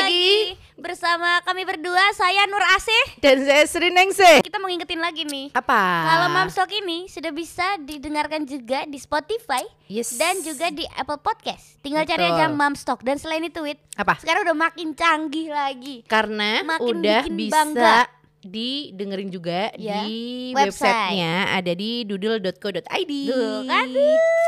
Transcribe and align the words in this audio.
lagi 0.00 0.56
bersama 0.74 1.44
kami 1.44 1.62
berdua. 1.62 2.00
Saya 2.12 2.48
Nur 2.48 2.64
Asih. 2.72 3.04
Dan 3.20 3.44
saya 3.44 3.64
Sri 3.68 3.92
Ningsih. 3.92 4.40
Kita 4.40 4.56
mau 4.56 4.66
ngingetin 4.66 4.96
lagi 4.96 5.28
nih. 5.28 5.52
Apa? 5.52 5.80
Kalau 6.08 6.28
Mamstok 6.32 6.70
ini 6.74 7.04
sudah 7.06 7.28
bisa 7.30 7.76
didengarkan 7.78 8.48
juga 8.48 8.88
di 8.88 8.96
Spotify 8.96 9.60
Yes. 9.86 10.16
dan 10.16 10.40
juga 10.40 10.72
di 10.72 10.88
Apple 10.96 11.20
Podcast. 11.20 11.76
Tinggal 11.80 12.06
cari 12.06 12.24
Betul. 12.24 12.34
aja 12.34 12.46
Mamstok 12.48 13.00
dan 13.02 13.20
selain 13.20 13.44
itu 13.44 13.60
Wit, 13.60 13.76
Apa? 13.94 14.16
sekarang 14.16 14.48
udah 14.48 14.56
makin 14.56 14.94
canggih 14.94 15.52
lagi. 15.52 16.00
Karena 16.06 16.64
Makin 16.64 16.86
udah 16.96 17.20
bikin 17.26 17.34
bisa 17.36 17.52
bangga. 17.52 17.98
Didengerin 18.42 19.28
juga 19.28 19.68
Ya, 19.74 20.02
di 20.02 20.50
website. 20.50 20.80
websitenya 20.82 21.34
ada 21.52 21.72
di 21.72 22.02
doodle.co.id. 22.02 23.12
Duh, 23.28 23.62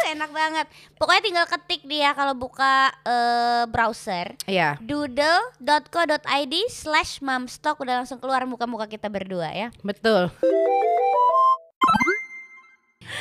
enak 0.09 0.31
banget. 0.31 0.67
Pokoknya 0.97 1.23
tinggal 1.23 1.47
ketik 1.47 1.85
dia 1.85 2.13
kalau 2.13 2.33
buka 2.33 2.89
eh, 3.03 3.65
browser 3.67 4.33
Iya, 4.45 4.77
doodle.co.id 4.79 6.55
slash 6.69 7.21
mamstok 7.21 7.79
udah 7.79 8.01
langsung 8.01 8.19
keluar 8.19 8.43
muka-muka 8.45 8.85
kita 8.87 9.07
berdua 9.07 9.49
ya. 9.49 9.69
betul. 9.81 10.33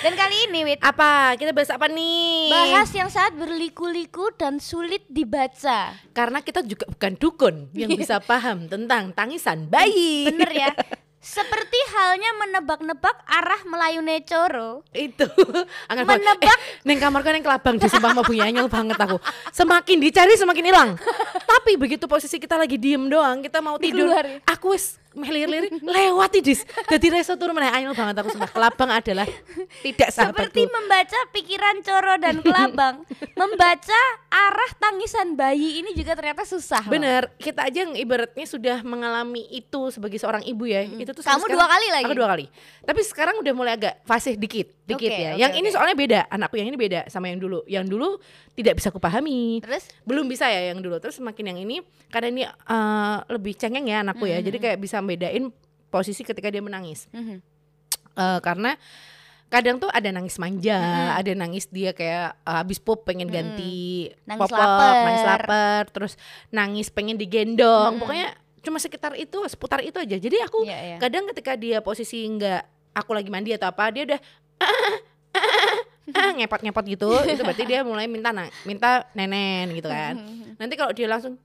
Dan 0.02 0.13
kali 0.13 0.35
ini 0.45 0.59
Wit, 0.63 0.80
Apa? 0.80 1.35
Kita 1.35 1.52
bahas 1.52 1.70
apa 1.70 1.85
nih? 1.85 2.49
bahas 2.49 2.90
yang 2.90 3.08
sangat 3.08 3.35
berliku-liku 3.35 4.31
dan 4.34 4.57
sulit 4.57 5.04
dibaca. 5.07 5.94
Karena 6.12 6.40
kita 6.40 6.62
juga 6.62 6.88
bukan 6.88 7.13
dukun 7.16 7.55
yang 7.71 7.91
bisa 7.91 8.17
paham 8.23 8.66
tentang 8.66 9.12
tangisan 9.12 9.66
bayi. 9.66 10.26
Bener 10.26 10.49
ya? 10.49 10.71
Seperti 11.21 11.77
halnya 11.91 12.34
menebak-nebak 12.35 13.13
arah 13.27 13.62
Melayu 13.63 14.02
Necoro. 14.02 14.81
itu 14.90 15.30
angin 15.90 16.02
Menebak. 16.04 16.41
eh, 16.41 16.57
neng 16.82 16.98
kamarku 16.98 17.29
neng 17.29 17.45
kelabang 17.45 17.77
di 17.77 17.85
sumpah 17.85 18.09
mau 18.09 18.26
bunyanyel 18.26 18.66
banget 18.66 18.98
aku 18.98 19.21
semakin 19.54 20.02
dicari 20.02 20.34
semakin 20.34 20.66
hilang 20.66 20.90
tapi 21.51 21.75
begitu 21.75 22.05
posisi 22.05 22.37
kita 22.37 22.55
lagi 22.55 22.75
diem 22.75 23.03
doang 23.05 23.41
kita 23.41 23.59
mau 23.59 23.75
tidur 23.75 24.07
Dikeluar 24.07 24.26
ya? 24.26 24.37
aku 24.48 24.71
wis 24.71 24.95
melir-lir 25.12 25.67
lewat 25.84 26.39
dis 26.39 26.63
jadi 26.87 27.07
reso 27.12 27.35
turun 27.35 27.51
mana 27.51 27.67
anyel 27.70 27.91
banget 27.91 28.15
aku 28.15 28.31
sumpah 28.31 28.48
kelabang 28.48 28.87
adalah 28.89 29.27
tidak 29.84 30.07
Seperti 30.07 30.15
sahabatku 30.15 30.71
membaca 30.71 31.20
pikiran 31.29 31.76
Coro 31.84 32.15
dan 32.15 32.39
Kelabang. 32.39 32.95
membaca 33.41 33.99
arah 34.31 34.71
tangisan 34.79 35.35
bayi 35.35 35.84
ini 35.84 35.91
juga 35.91 36.15
ternyata 36.15 36.48
susah. 36.48 36.87
loh. 36.87 36.95
bener 36.95 37.27
kita 37.35 37.67
aja 37.67 37.83
yang 37.83 37.93
ibaratnya 37.93 38.48
sudah 38.48 38.77
mengalami 38.81 39.43
itu 39.51 39.91
sebagai 39.91 40.15
seorang 40.15 40.48
ibu 40.48 40.63
ya 40.63 40.87
itu 40.87 41.11
tuh 41.11 41.20
Kamu 41.20 41.43
sampai 41.43 41.51
dua 41.51 41.67
kali 41.67 41.87
lagi? 41.91 42.05
aku 42.07 42.15
dua 42.15 42.29
kali 42.31 42.45
tapi 42.81 43.01
sekarang 43.04 43.35
udah 43.43 43.51
mulai 43.51 43.76
agak 43.76 43.99
fasih 44.04 44.39
dikit 44.39 44.71
dikit 44.87 45.11
Oke, 45.11 45.20
ya 45.20 45.31
oke, 45.35 45.39
yang 45.39 45.51
ini 45.54 45.67
oke. 45.67 45.76
soalnya 45.76 45.95
beda 45.98 46.20
anakku 46.31 46.55
yang 46.55 46.71
ini 46.71 46.79
beda 46.79 46.99
sama 47.07 47.27
yang 47.27 47.39
dulu 47.39 47.59
yang 47.67 47.83
dulu 47.83 48.15
tidak 48.51 48.79
bisa 48.79 48.91
kupahami 48.91 49.59
Terus 49.59 49.91
belum 50.04 50.23
bisa 50.27 50.48
ya 50.48 50.71
yang 50.71 50.79
dulu 50.79 50.99
terus 50.99 51.20
semakin 51.20 51.40
yang 51.43 51.57
ini 51.57 51.79
karena 52.07 52.27
ini 52.29 52.43
eh, 52.43 53.17
lebih 53.27 53.53
cengeng 53.53 53.85
ya 53.85 54.01
anakku 54.01 54.23
ya. 54.23 54.39
Jadi 54.39 54.57
kayak 54.57 54.77
bisa 54.77 54.99
bedain 54.99 55.49
posisi 55.87 56.21
ketika 56.21 56.48
dia 56.48 56.59
menangis. 56.59 57.07
Mhm. 57.09 57.37
Eh, 58.11 58.39
karena 58.39 58.75
kadang 59.48 59.75
tuh 59.77 59.87
ada 59.87 60.07
nangis 60.09 60.35
manja 60.37 60.79
ada 61.11 61.27
nangis 61.33 61.67
dia 61.67 61.91
kayak 61.91 62.39
eh, 62.39 62.55
habis 62.57 62.77
pup 62.77 63.03
pengen 63.03 63.27
ganti 63.27 64.07
Nangis 64.23 64.41
popok 64.41 64.56
lapar. 64.57 64.95
nangis 65.03 65.25
lapar 65.25 65.81
terus 65.88 66.13
nangis 66.50 66.88
pengen 66.88 67.16
digendong. 67.16 67.97
Pokoknya 67.97 68.31
cuma 68.61 68.78
sekitar 68.78 69.16
itu 69.16 69.41
seputar 69.45 69.81
itu 69.81 69.97
aja. 69.97 70.16
Jadi 70.16 70.38
aku 70.39 70.63
Iya, 70.63 70.78
iya. 70.78 70.97
kadang 70.97 71.25
ketika 71.29 71.55
dia 71.55 71.79
posisi 71.79 72.22
nggak 72.23 72.61
aku 72.94 73.11
lagi 73.11 73.28
mandi 73.28 73.51
atau 73.51 73.67
apa 73.67 73.89
dia 73.89 74.03
udah 74.05 74.19
ah, 74.61 74.95
ngepot-ngepot 76.38 76.85
gitu. 76.88 77.09
Itu 77.25 77.41
berarti 77.41 77.63
dia 77.66 77.81
mulai 77.81 78.05
minta 78.05 78.29
na- 78.29 78.51
minta 78.63 79.07
nenen 79.11 79.72
gitu 79.73 79.88
kan 79.88 80.16
nanti 80.62 80.78
kalau 80.78 80.94
dia 80.94 81.09
langsung 81.09 81.41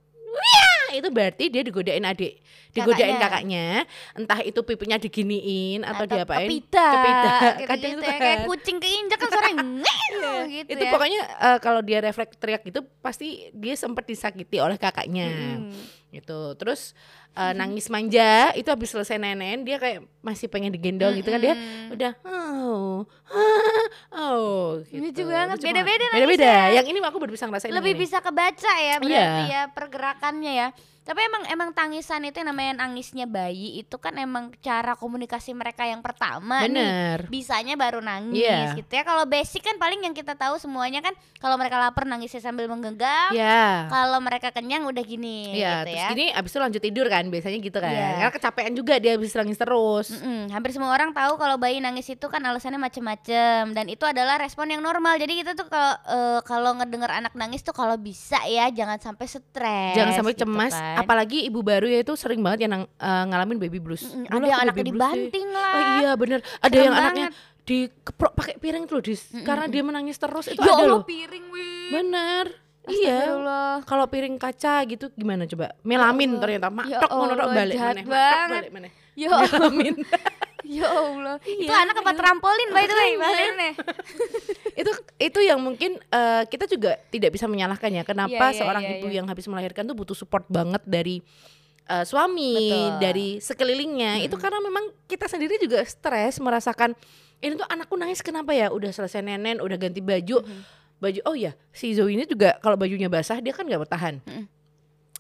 itu 0.95 1.09
berarti 1.13 1.45
dia 1.53 1.61
digodain 1.67 2.05
adik, 2.07 2.41
digodain 2.73 3.19
Kakaknya. 3.19 3.85
kakaknya. 3.85 4.17
Entah 4.17 4.41
itu 4.41 4.61
pipinya 4.63 4.97
diginiin 4.97 5.85
atau, 5.85 6.05
diapain? 6.09 6.47
Kepita, 6.47 6.89
Kepita. 6.89 7.33
gitu, 7.61 7.69
Kadang 7.69 7.91
itu 7.91 8.01
ya. 8.01 8.07
kan. 8.07 8.21
kayak 8.23 8.39
kucing 8.49 8.79
keinjak 8.81 9.19
kan 9.19 9.29
suaranya 9.29 9.65
ngel 9.67 10.29
gitu 10.49 10.69
itu 10.73 10.85
ya. 10.87 10.93
pokoknya 10.95 11.21
eh, 11.27 11.59
kalau 11.61 11.81
dia 11.83 11.99
refleks 12.01 12.37
teriak 12.39 12.63
gitu 12.65 12.81
pasti 13.03 13.51
dia 13.53 13.75
sempat 13.77 14.07
disakiti 14.09 14.57
oleh 14.63 14.79
kakaknya. 14.79 15.29
Hmm. 15.29 15.75
Gitu. 16.09 16.41
Terus 16.55 16.95
eh, 17.33 17.53
nangis 17.59 17.87
manja 17.87 18.51
itu 18.53 18.67
habis 18.67 18.89
selesai 18.89 19.17
nenen 19.17 19.63
dia 19.63 19.77
kayak 19.77 20.05
masih 20.21 20.47
pengen 20.47 20.71
digendong 20.71 21.15
gitu 21.15 21.29
kan 21.29 21.39
dia 21.39 21.55
udah 21.89 22.13
oh 22.25 23.05
oh 24.17 24.81
gitu. 24.85 25.03
Lucu 25.03 25.23
banget, 25.27 25.57
Lucu 25.57 25.67
beda-beda 25.67 26.07
Beda-beda. 26.11 26.47
nangisnya. 26.47 26.75
Yang 26.75 26.87
ini 26.89 26.99
aku 27.01 27.19
baru 27.19 27.33
bisa 27.33 27.45
ngerasain 27.47 27.71
lebih 27.71 27.93
ini. 27.93 28.01
bisa 28.01 28.19
kebaca 28.19 28.73
ya 28.77 28.95
berarti 28.97 29.13
Iya. 29.13 29.29
ya 29.47 29.63
pergerakannya 29.71 30.53
ya 30.55 30.69
tapi 31.07 31.23
emang 31.23 31.43
emang 31.47 31.71
tangisan 31.71 32.19
itu 32.21 32.37
yang 32.37 32.51
namanya 32.51 32.83
nangisnya 32.83 33.25
bayi 33.25 33.79
itu 33.79 33.95
kan 33.95 34.11
emang 34.17 34.51
cara 34.59 34.93
komunikasi 34.93 35.55
mereka 35.55 35.87
yang 35.87 36.03
pertama 36.03 36.67
nih 36.67 36.75
Bener. 36.75 37.19
bisanya 37.31 37.79
baru 37.79 38.03
nangis 38.03 38.43
Iya. 38.43 38.75
gitu 38.75 38.91
ya 38.91 39.07
kalau 39.07 39.23
basic 39.25 39.63
kan 39.63 39.79
paling 39.79 40.03
yang 40.03 40.13
kita 40.13 40.35
tahu 40.35 40.59
semuanya 40.59 40.99
kan 40.99 41.15
kalau 41.39 41.55
mereka 41.55 41.79
lapar 41.79 42.05
nangisnya 42.05 42.43
sambil 42.43 42.67
menggenggam 42.67 43.31
Ya. 43.31 43.87
kalau 43.87 44.19
mereka 44.19 44.51
kenyang 44.51 44.83
udah 44.83 45.01
gini 45.01 45.55
Iya, 45.55 45.71
gitu 45.81 45.83
terus 45.87 45.97
ya 45.97 46.09
gini 46.11 46.27
abis 46.29 46.51
itu 46.51 46.59
lanjut 46.59 46.83
tidur 46.83 47.07
kan 47.07 47.25
biasanya 47.27 47.59
gitu 47.61 47.79
kan. 47.79 47.93
Iya. 47.93 48.09
Karena 48.19 48.33
kecapean 48.33 48.73
juga 48.73 48.95
dia 48.97 49.15
habis 49.15 49.31
nangis 49.31 49.55
terus. 49.55 50.07
Mm-mm, 50.11 50.51
hampir 50.51 50.71
semua 50.73 50.91
orang 50.91 51.13
tahu 51.13 51.37
kalau 51.37 51.55
bayi 51.55 51.79
nangis 51.79 52.09
itu 52.09 52.27
kan 52.27 52.43
alasannya 52.43 52.81
macem-macem 52.81 53.71
dan 53.71 53.87
itu 53.87 54.03
adalah 54.03 54.35
respon 54.37 54.67
yang 54.67 54.81
normal. 54.81 55.15
Jadi 55.17 55.39
kita 55.39 55.53
tuh 55.53 55.69
kalau 55.69 55.95
eh, 56.09 56.41
kalau 56.43 56.71
ngedenger 56.75 57.13
anak 57.13 57.33
nangis 57.35 57.63
tuh 57.63 57.71
kalau 57.71 57.95
bisa 57.95 58.43
ya 58.45 58.67
jangan 58.69 58.99
sampai 58.99 59.27
stres. 59.29 59.95
Jangan 59.95 60.13
sampai 60.17 60.35
gitu 60.35 60.43
cemas, 60.43 60.73
kan. 60.73 60.96
Apalagi 60.97 61.45
ibu 61.45 61.61
baru 61.61 61.87
ya 61.87 62.01
itu 62.01 62.17
sering 62.17 62.41
banget 62.41 62.67
yang 62.67 62.89
eh, 62.89 63.25
ngalamin 63.29 63.61
baby 63.61 63.77
blues. 63.77 64.03
Dulu 64.09 64.27
ada 64.33 64.47
yang 64.47 64.61
anaknya 64.65 64.85
dibanting 64.89 65.47
lah. 65.53 65.71
Oh 65.71 65.83
iya 66.01 66.11
bener, 66.17 66.41
ada 66.59 66.73
Serem 66.73 66.85
yang 66.85 66.95
anaknya 66.95 67.27
banget. 67.31 67.65
dikeprok 67.67 68.33
pakai 68.33 68.55
piring 68.57 68.85
tuh 68.87 68.95
loh, 68.99 69.03
Dis. 69.05 69.23
Karena 69.43 69.67
dia 69.67 69.83
menangis 69.83 70.17
terus 70.17 70.47
itu 70.49 70.63
ya 70.63 70.73
ada 70.73 70.81
Allah 70.81 70.99
loh. 70.99 71.05
piring 71.05 71.45
wih. 71.51 71.91
Bener. 71.93 72.45
Iya. 72.87 73.19
Kalau 73.83 74.07
piring 74.07 74.39
kaca 74.39 74.87
gitu 74.87 75.11
gimana 75.13 75.43
coba? 75.45 75.75
Melamin 75.83 76.39
Allah. 76.39 76.43
ternyata 76.47 76.69
Ya 76.71 76.75
matok 77.03 77.11
ngono 77.11 77.33
tok 77.35 77.43
Allah, 77.43 77.57
balik 77.59 77.77
banget. 77.79 78.05
balik 78.07 78.71
maneh. 78.71 78.91
Ya 79.19 79.29
Allah. 79.35 79.51
Melamin. 79.51 79.95
ya 80.77 80.87
Allah. 80.87 81.37
itu 81.43 81.65
Iya, 81.65 81.77
anak 81.83 81.97
apa 81.99 82.13
trampolin 82.13 82.69
by 82.69 82.85
the 82.85 82.93
way 82.93 83.11
Makanya. 83.11 83.19
bahannya. 83.19 83.71
itu 84.81 84.91
itu 85.19 85.39
yang 85.41 85.59
mungkin 85.59 85.97
eh, 85.99 86.43
kita 86.47 86.65
juga 86.67 87.01
tidak 87.09 87.33
bisa 87.33 87.47
menyalahkan 87.47 87.89
ya 87.91 88.03
kenapa 88.03 88.33
Iya, 88.33 88.53
iya, 88.53 88.59
seorang 88.59 88.83
iya, 88.85 88.93
ibu 88.95 89.07
iya. 89.07 89.17
yang 89.19 89.27
habis 89.27 89.47
melahirkan 89.47 89.85
tuh 89.85 89.97
butuh 89.97 90.13
support 90.13 90.45
banget 90.47 90.85
dari 90.85 91.25
eh, 91.87 92.05
suami 92.05 92.53
Betul. 92.69 92.91
dari 92.99 93.29
sekelilingnya 93.39 94.21
itu 94.21 94.37
karena 94.37 94.61
memang 94.61 94.85
kita 95.07 95.25
sendiri 95.25 95.57
juga 95.57 95.81
stres 95.83 96.37
merasakan 96.37 96.93
ini 97.39 97.53
tuh 97.55 97.65
anakku 97.65 97.95
nangis 97.95 98.21
kenapa 98.21 98.53
ya 98.53 98.69
udah 98.69 98.91
selesai 98.91 99.21
nenen 99.21 99.61
udah 99.61 99.77
ganti 99.77 100.01
baju 100.01 100.41
baju 100.97 101.21
oh 101.25 101.37
ya 101.37 101.53
si 101.71 101.93
Zoe 101.93 102.11
ini 102.11 102.25
juga 102.25 102.57
kalau 102.59 102.75
bajunya 102.75 103.07
basah 103.07 103.37
dia 103.39 103.53
kan 103.53 103.63
nggak 103.63 103.85
bertahan 103.85 104.25
Mm-mm. 104.25 104.45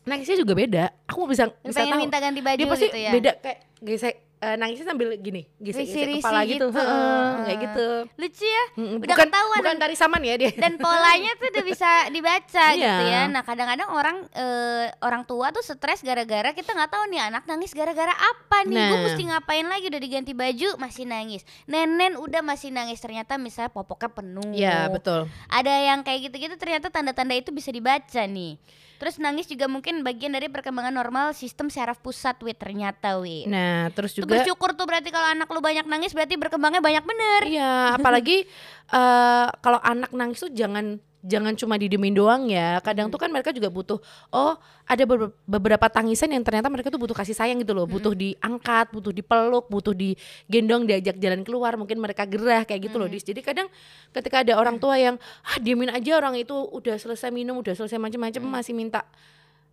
nangisnya 0.03 0.41
juga 0.41 0.56
beda 0.56 0.84
aku 1.05 1.28
bisa 1.28 1.53
bisa 1.61 1.77
Pengen 1.77 1.93
tahu 1.93 2.00
minta 2.00 2.19
ganti 2.19 2.41
baju 2.41 2.56
dia 2.56 2.66
pasti 2.66 2.87
gitu 2.89 2.99
ya. 2.99 3.12
beda 3.12 3.33
kayak 3.39 3.59
gesek 3.78 4.15
eh, 4.39 4.55
nangisnya 4.55 4.87
sambil 4.87 5.17
gini 5.17 5.49
gesek-gesek 5.57 5.97
Risi-risi 5.97 6.21
kepala 6.21 6.41
gitu, 6.43 6.67
gitu. 6.67 6.67
Heeh, 6.73 7.27
kayak 7.43 7.59
gitu 7.63 7.87
Lucu 8.17 8.45
ya. 8.45 8.65
Mm-mm. 8.75 8.97
Udah 8.97 9.09
bukan 9.09 9.27
ketahuan 9.27 9.59
bukan 9.59 9.77
tari 9.77 9.95
saman 9.95 10.23
ya 10.23 10.35
dia 10.37 10.51
dan 10.53 10.73
polanya 10.77 11.31
tuh 11.35 11.47
udah 11.49 11.65
bisa 11.65 11.91
dibaca 12.09 12.65
gitu 12.75 12.85
Iya. 13.03 13.13
ya. 13.17 13.23
Nah 13.27 13.43
kadang-kadang 13.43 13.89
orang 13.91 14.17
eh, 14.31 14.87
orang 15.01 15.23
tua 15.23 15.51
tuh 15.51 15.61
stres 15.61 16.01
gara-gara 16.01 16.51
kita 16.51 16.71
nggak 16.71 16.91
tahu 16.91 17.05
nih 17.09 17.21
anak 17.23 17.45
nangis 17.45 17.71
gara-gara 17.71 18.13
apa 18.13 18.63
nih. 18.63 18.77
Gue 18.77 18.93
Nah. 18.93 19.03
mesti 19.07 19.23
ngapain 19.25 19.67
lagi 19.67 19.87
udah 19.87 19.99
diganti 19.99 20.33
baju 20.33 20.69
masih 20.77 21.05
nangis. 21.05 21.43
Nenen 21.65 22.15
udah 22.15 22.41
masih 22.41 22.71
nangis 22.71 22.99
ternyata 22.99 23.37
misalnya 23.37 23.69
popoknya 23.69 24.11
penuh. 24.11 24.51
Ya 24.53 24.87
betul. 24.87 25.27
Ada 25.47 25.73
yang 25.87 26.01
kayak 26.01 26.29
gitu-gitu 26.29 26.55
ternyata 26.55 26.89
tanda-tanda 26.89 27.33
itu 27.33 27.51
bisa 27.51 27.69
dibaca 27.69 28.23
nih. 28.23 28.61
Terus 28.97 29.21
nangis 29.21 29.47
juga 29.47 29.69
mungkin 29.69 30.01
bagian 30.01 30.33
dari 30.33 30.48
perkembangan 30.48 30.93
normal 30.93 31.37
sistem 31.37 31.69
syaraf 31.69 32.01
pusat 32.01 32.37
wit 32.43 32.57
ternyata 32.57 33.21
wit. 33.21 33.47
Nah 33.47 33.93
terus 33.93 34.16
Tuh 34.16 34.25
juga 34.25 34.41
bersyukur 34.41 34.72
tuh 34.72 34.89
berarti 34.89 35.13
kalau 35.13 35.28
anak 35.28 35.48
lu 35.53 35.60
banyak 35.60 35.84
nangis 35.84 36.16
berarti 36.16 36.34
berkembangnya 36.41 36.81
banyak 36.81 37.04
bener. 37.04 37.41
Iya 37.47 38.01
apalagi 38.01 38.48
eh, 38.98 39.47
kalau 39.60 39.81
anak 39.84 40.10
nangis 40.16 40.41
tuh 40.43 40.53
jangan 40.53 40.98
jangan 41.22 41.54
cuma 41.54 41.77
didiemin 41.77 42.13
doang 42.13 42.47
ya. 42.47 42.80
Kadang 42.80 43.09
tuh 43.09 43.16
kan 43.16 43.28
mereka 43.28 43.51
juga 43.51 43.68
butuh 43.68 43.98
oh 44.28 44.54
ada 44.84 45.03
beber- 45.03 45.34
beberapa 45.45 45.86
tangisan 45.86 46.30
yang 46.30 46.42
ternyata 46.42 46.68
mereka 46.68 46.89
tuh 46.89 46.98
butuh 46.98 47.15
kasih 47.15 47.33
sayang 47.33 47.59
gitu 47.60 47.72
loh, 47.72 47.84
butuh 47.84 48.13
diangkat, 48.13 48.92
butuh 48.92 49.10
dipeluk, 49.10 49.66
butuh 49.66 49.92
digendong, 49.92 50.84
diajak 50.84 51.16
jalan 51.16 51.42
keluar, 51.42 51.74
mungkin 51.74 51.98
mereka 51.98 52.22
gerah 52.24 52.63
kayak 52.63 52.91
gitu 52.91 52.97
loh. 52.97 53.07
Dis. 53.07 53.22
Jadi 53.22 53.41
kadang 53.41 53.66
ketika 54.10 54.42
ada 54.42 54.54
orang 54.54 54.77
tua 54.77 54.97
yang 54.97 55.16
ah 55.42 55.57
diemin 55.59 55.91
aja 55.91 56.16
orang 56.16 56.36
itu 56.36 56.53
udah 56.53 56.97
selesai 56.97 57.30
minum, 57.30 57.59
udah 57.59 57.74
selesai 57.74 57.97
macam-macam 57.97 58.42
masih 58.62 58.72
minta 58.72 59.03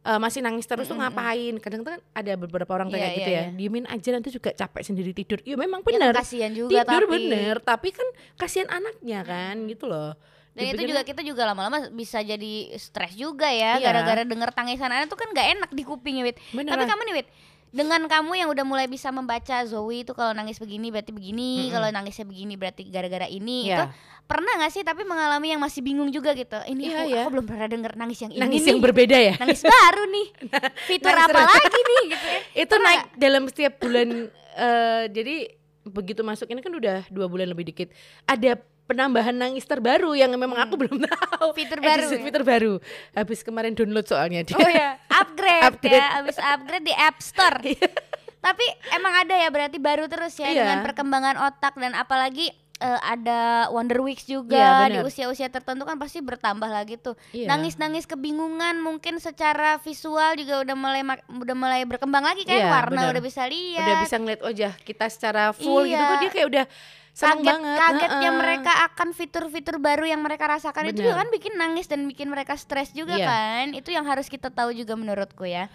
eh, 0.04 0.20
masih 0.20 0.42
nangis 0.42 0.66
terus 0.66 0.84
tuh 0.86 0.98
ngapain? 0.98 1.56
Kadang 1.62 1.86
tuh 1.86 1.96
kan 1.96 2.02
ada 2.12 2.34
beberapa 2.36 2.72
orang 2.74 2.90
Iya, 2.90 2.96
kayak 2.98 3.12
gitu 3.14 3.30
iya, 3.30 3.38
ya. 3.40 3.44
iya. 3.48 3.56
Diemin 3.56 3.86
aja 3.86 4.10
nanti 4.12 4.30
juga 4.34 4.50
capek 4.52 4.82
sendiri 4.84 5.12
tidur. 5.14 5.40
Ya 5.46 5.56
memang 5.56 5.80
Ya 5.80 5.88
benar 5.88 6.12
kasihan 6.18 6.52
juga 6.52 6.84
tidur 6.84 7.06
tapi. 7.06 7.14
bener 7.14 7.56
tapi 7.62 7.90
kan 7.94 8.08
kasihan 8.36 8.68
anaknya 8.68 9.22
kan 9.22 9.56
gitu 9.64 9.86
loh 9.86 10.18
Dan 10.54 10.64
itu 10.70 10.84
juga 10.86 11.02
kita 11.02 11.22
juga 11.22 11.44
lama-lama 11.44 11.90
bisa 11.90 12.20
jadi 12.20 12.54
stres 12.76 13.14
juga 13.14 13.46
ya 13.46 13.76
Iya. 13.76 13.84
gara-gara 13.84 14.22
denger 14.22 14.50
tangisan 14.50 14.88
anak 14.88 15.06
tuh 15.06 15.16
kan 15.16 15.28
nggak 15.28 15.48
enak 15.56 15.70
di 15.70 15.82
kuping 15.82 16.16
ya 16.16 16.24
Wit. 16.24 16.38
Tapi 16.38 16.58
Beneran. 16.62 16.86
kamu 16.86 17.02
nih 17.04 17.16
Wit, 17.16 17.28
dengan 17.70 18.02
kamu 18.06 18.32
yang 18.36 18.50
udah 18.50 18.62
mulai 18.62 18.86
bisa 18.86 19.10
membaca 19.10 19.66
Zoe 19.66 20.02
itu 20.02 20.14
kalau 20.14 20.30
nangis 20.32 20.58
begini 20.58 20.88
berarti 20.88 21.10
begini, 21.10 21.50
Mm-mm. 21.60 21.74
kalau 21.74 21.90
nangisnya 21.90 22.22
begini 22.24 22.54
berarti 22.54 22.86
gara-gara 22.86 23.26
ini. 23.26 23.66
Iya. 23.66 23.76
Itu 23.76 23.86
pernah 24.24 24.52
nggak 24.56 24.72
sih 24.72 24.82
tapi 24.82 25.02
mengalami 25.04 25.48
yang 25.50 25.60
masih 25.60 25.82
bingung 25.82 26.08
juga 26.08 26.32
gitu. 26.32 26.56
Ini 26.56 26.82
Iya, 26.86 26.96
aku, 26.96 27.10
iya. 27.10 27.20
aku 27.20 27.30
belum 27.34 27.46
pernah 27.46 27.68
denger 27.68 27.92
nangis 27.96 28.20
yang 28.20 28.32
ini 28.32 28.40
nangis 28.40 28.62
nih. 28.62 28.70
yang 28.70 28.80
berbeda 28.80 29.18
ya 29.20 29.34
nangis 29.36 29.62
baru 29.64 30.04
nih. 30.08 30.28
Fitur 30.88 31.12
Nangis 31.12 31.28
apa 31.28 31.40
lagi 31.44 31.82
nih 31.84 32.04
gitu 32.14 32.24
kan. 32.24 32.42
itu 32.56 32.70
Pernah 32.72 32.86
naik 32.88 33.02
dalam 33.18 33.44
setiap 33.48 33.74
bulan 33.80 34.08
eh, 34.56 35.04
jadi 35.10 35.36
begitu 35.84 36.22
masuk 36.22 36.48
ini 36.48 36.62
kan 36.62 36.72
udah 36.72 37.04
dua 37.10 37.28
bulan 37.28 37.50
lebih 37.50 37.66
dikit 37.66 37.92
ada 38.24 38.56
penambahan 38.84 39.32
nangis 39.34 39.64
terbaru 39.64 40.12
yang 40.12 40.32
memang 40.32 40.60
aku 40.60 40.76
belum 40.76 41.00
tahu 41.02 41.52
Fitur 41.54 41.80
baru 41.80 42.04
fitur- 42.04 42.14
ya? 42.14 42.24
fitur 42.24 42.44
baru 42.44 42.74
habis 43.12 43.40
kemarin 43.40 43.72
download 43.72 44.04
soalnya 44.04 44.42
dia 44.42 44.56
Oh 44.56 44.68
ya, 44.76 45.00
upgrade, 45.10 45.64
Upgrade. 45.66 45.96
ya, 45.96 46.20
abis 46.20 46.38
upgrade 46.38 46.84
di 46.84 46.94
App 46.94 47.18
Store. 47.18 47.58
Tapi 48.46 48.66
emang 48.92 49.14
ada 49.18 49.32
ya 49.34 49.48
berarti 49.48 49.78
baru 49.78 50.06
terus 50.06 50.36
ya 50.36 50.46
Iya. 50.46 50.60
dengan 50.60 50.84
perkembangan 50.84 51.36
otak 51.48 51.74
dan 51.76 51.94
apalagi 51.94 52.52
eh, 52.76 53.00
ada 53.02 53.72
Wonder 53.72 54.04
Weeks 54.04 54.28
Iya, 54.28 54.32
juga 54.34 54.64
di 54.84 55.00
benar. 55.00 55.08
usia-usia 55.08 55.48
tertentu 55.48 55.84
kan 55.84 55.96
pasti 55.96 56.20
bertambah 56.20 56.68
lagi 56.68 57.00
tuh. 57.00 57.16
Iya. 57.32 57.48
Nangis-nangis 57.48 58.04
kebingungan 58.04 58.78
mungkin 58.78 59.16
secara 59.18 59.80
visual 59.80 60.36
juga 60.36 60.60
udah 60.62 60.76
mulai 60.76 61.02
udah 61.32 61.56
mulai 61.56 61.82
berkembang 61.84 62.20
lagi 62.22 62.44
kan 62.44 62.52
Iya, 62.54 62.68
warna 62.68 63.00
benar. 63.02 63.14
udah 63.14 63.24
bisa 63.24 63.48
lihat. 63.48 63.80
udah 63.82 63.96
bisa 64.02 64.16
ngeliat 64.18 64.42
wajah 64.42 64.72
kita 64.78 65.06
secara 65.08 65.44
full 65.52 65.88
gitu 65.88 65.96
Iya. 65.96 66.04
tuh 66.06 66.18
dia 66.20 66.30
kayak 66.30 66.48
udah 66.50 66.66
seneng 67.14 67.46
kaget 67.46 67.46
banget 67.46 67.78
kagetnya 67.80 68.20
heeh. 68.28 68.40
mereka 68.42 68.74
akan 68.90 69.10
fitur-fitur 69.14 69.78
baru 69.78 70.04
yang 70.04 70.20
mereka 70.20 70.50
rasakan. 70.50 70.90
Itu 70.90 70.98
Benar. 70.98 71.06
juga 71.06 71.16
kan 71.22 71.30
bikin 71.30 71.54
nangis 71.56 71.86
dan 71.86 72.04
bikin 72.04 72.26
mereka 72.28 72.58
stres 72.58 72.90
juga 72.90 73.14
Iya. 73.14 73.28
kan. 73.30 73.66
Itu 73.72 73.90
yang 73.90 74.04
harus 74.04 74.26
kita 74.26 74.50
tahu 74.50 74.74
juga 74.74 74.98
menurutku 74.98 75.46
ya. 75.46 75.70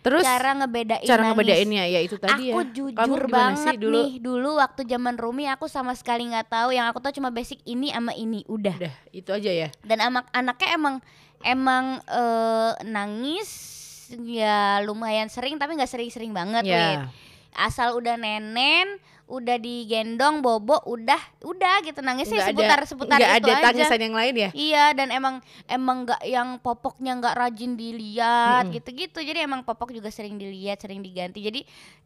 Terus 0.00 0.20
cara 0.20 0.52
ngebedain 0.52 1.02
cara 1.02 1.24
nangis. 1.24 1.32
ngebedainnya 1.32 1.84
ya 1.88 1.98
itu 1.98 2.14
tadi 2.14 2.52
aku 2.52 2.60
ya. 2.60 2.70
Jujur 2.70 2.94
Kamu 2.94 3.14
banget 3.26 3.64
sih 3.64 3.76
dulu? 3.80 3.94
nih 3.96 4.10
dulu 4.20 4.50
waktu 4.54 4.80
zaman 4.84 5.16
Rumi 5.16 5.48
aku 5.48 5.66
sama 5.66 5.96
sekali 5.96 6.28
nggak 6.28 6.46
tahu. 6.46 6.70
Yang 6.70 6.86
aku 6.92 6.98
tahu 7.00 7.12
cuma 7.18 7.32
basic 7.32 7.58
ini 7.64 7.88
sama 7.88 8.12
ini 8.12 8.44
udah. 8.46 8.76
Udah 8.76 8.94
itu 9.10 9.30
aja 9.32 9.50
ya. 9.50 9.68
Dan 9.80 9.98
anak 9.98 10.28
anaknya 10.30 10.68
emang 10.72 10.94
emang 11.40 11.84
eh, 12.04 12.72
nangis 12.84 13.48
ya 14.20 14.78
lumayan 14.80 15.26
sering 15.26 15.56
tapi 15.56 15.74
nggak 15.74 15.88
sering-sering 15.88 16.30
banget 16.30 16.62
ya. 16.62 17.08
asal 17.56 17.96
udah 17.96 18.14
nenen 18.14 19.00
udah 19.24 19.56
digendong 19.56 20.44
bobo 20.44 20.76
udah 20.84 21.16
udah 21.40 21.80
gitu. 21.80 22.04
Nangisnya 22.04 22.44
ada- 22.44 22.48
seputar 22.52 22.78
seputar 22.84 23.16
nggak 23.16 23.30
itu 23.40 23.40
ada 23.40 23.52
aja. 23.56 23.64
tangisan 23.72 24.00
yang 24.00 24.14
lain 24.14 24.34
ya? 24.36 24.50
Iya 24.52 24.84
dan 24.92 25.08
emang 25.08 25.34
emang 25.64 26.04
nggak 26.04 26.22
yang 26.28 26.48
popoknya 26.60 27.12
nggak 27.16 27.34
rajin 27.34 27.72
dilihat 27.72 28.68
Mm-mm. 28.68 28.74
gitu-gitu. 28.76 29.18
Jadi 29.24 29.38
emang 29.40 29.64
popok 29.64 29.90
juga 29.90 30.12
sering 30.12 30.36
dilihat 30.36 30.76
sering 30.78 31.00
diganti. 31.00 31.40
Jadi 31.40 31.60